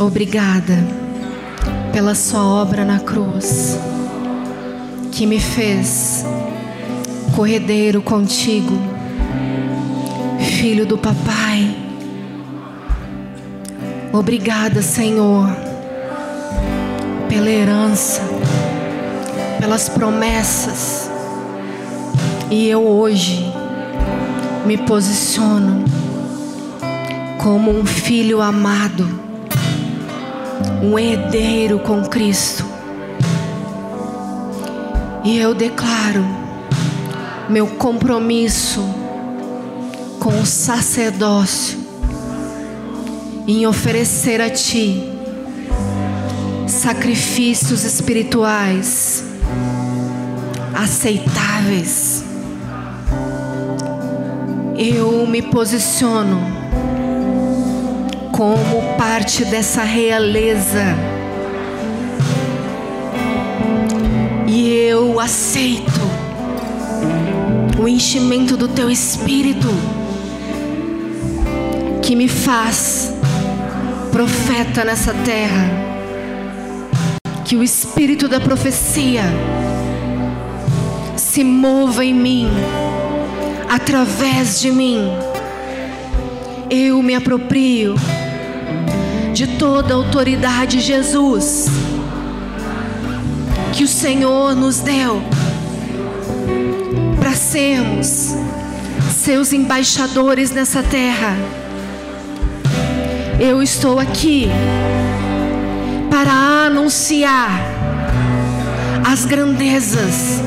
[0.00, 0.97] obrigada
[1.92, 3.78] pela Sua obra na cruz,
[5.12, 6.24] que me fez
[7.34, 8.78] corredeiro contigo,
[10.58, 11.76] filho do Papai.
[14.12, 15.48] Obrigada, Senhor,
[17.28, 18.22] pela herança,
[19.60, 21.10] pelas promessas.
[22.50, 23.52] E eu hoje
[24.66, 25.84] me posiciono
[27.38, 29.08] como um filho amado,
[30.82, 32.64] um herdeiro com Cristo.
[35.24, 36.24] E eu declaro
[37.48, 38.82] meu compromisso
[40.20, 41.78] com o sacerdócio
[43.46, 45.14] em oferecer a Ti
[46.66, 49.24] sacrifícios espirituais
[50.74, 52.24] aceitáveis.
[54.76, 56.67] Eu me posiciono
[58.38, 60.94] como parte dessa realeza.
[64.46, 66.00] E eu aceito
[67.82, 69.66] o enchimento do teu espírito
[72.00, 73.12] que me faz
[74.12, 75.68] profeta nessa terra.
[77.44, 79.24] Que o espírito da profecia
[81.16, 82.48] se mova em mim,
[83.68, 85.08] através de mim.
[86.70, 87.96] Eu me aproprio
[89.38, 91.66] de toda autoridade, Jesus,
[93.72, 95.22] que o Senhor nos deu
[97.20, 98.34] para sermos
[99.14, 101.36] seus embaixadores nessa terra.
[103.38, 104.48] Eu estou aqui
[106.10, 106.32] para
[106.66, 107.60] anunciar
[109.06, 110.42] as grandezas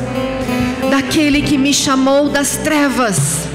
[0.90, 3.48] daquele que me chamou das trevas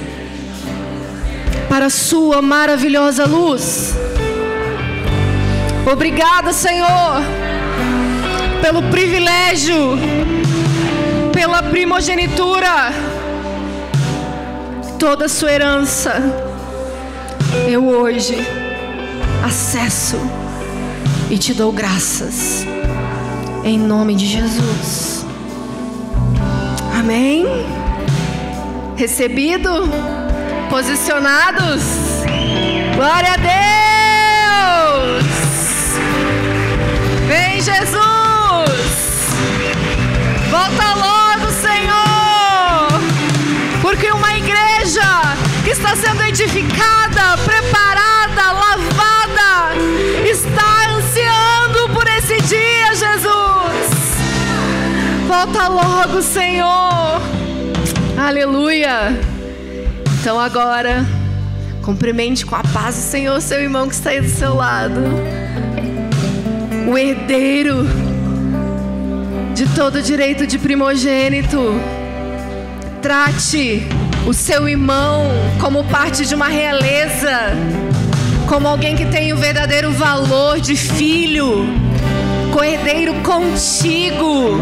[1.68, 3.94] para a sua maravilhosa luz.
[5.88, 7.22] Obrigada, Senhor,
[8.60, 9.96] pelo privilégio,
[11.32, 12.92] pela primogenitura,
[14.98, 16.20] toda a sua herança.
[17.68, 18.36] Eu hoje
[19.44, 20.18] acesso
[21.30, 22.66] e te dou graças,
[23.62, 25.24] em nome de Jesus.
[26.98, 27.46] Amém?
[28.96, 29.70] Recebido?
[30.68, 31.84] Posicionados?
[32.96, 33.85] Glória a Deus!
[37.66, 37.98] Jesus!
[40.48, 42.86] Volta logo, Senhor!
[43.82, 45.02] Porque uma igreja
[45.64, 49.74] que está sendo edificada, preparada, lavada,
[50.24, 53.26] está ansiando por esse dia, Jesus!
[55.26, 57.20] Volta logo, Senhor!
[58.16, 59.18] Aleluia!
[60.20, 61.04] Então agora,
[61.82, 65.35] cumprimente com a paz do Senhor, seu irmão que está aí do seu lado
[66.86, 67.84] o herdeiro
[69.54, 71.80] de todo direito de primogênito.
[73.02, 73.86] Trate
[74.26, 75.24] o seu irmão
[75.60, 77.52] como parte de uma realeza,
[78.48, 81.66] como alguém que tem o verdadeiro valor de filho,
[82.52, 84.60] co-herdeiro contigo.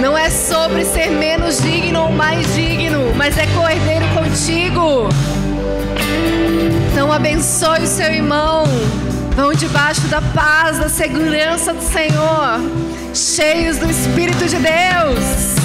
[0.00, 5.08] Não é sobre ser menos digno ou mais digno, mas é co-herdeiro contigo.
[6.90, 8.64] Então abençoe o seu irmão.
[9.36, 12.58] Vão debaixo da paz, da segurança do Senhor,
[13.14, 15.56] cheios do Espírito de Deus.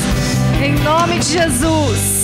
[0.61, 2.20] Em nome de Jesus.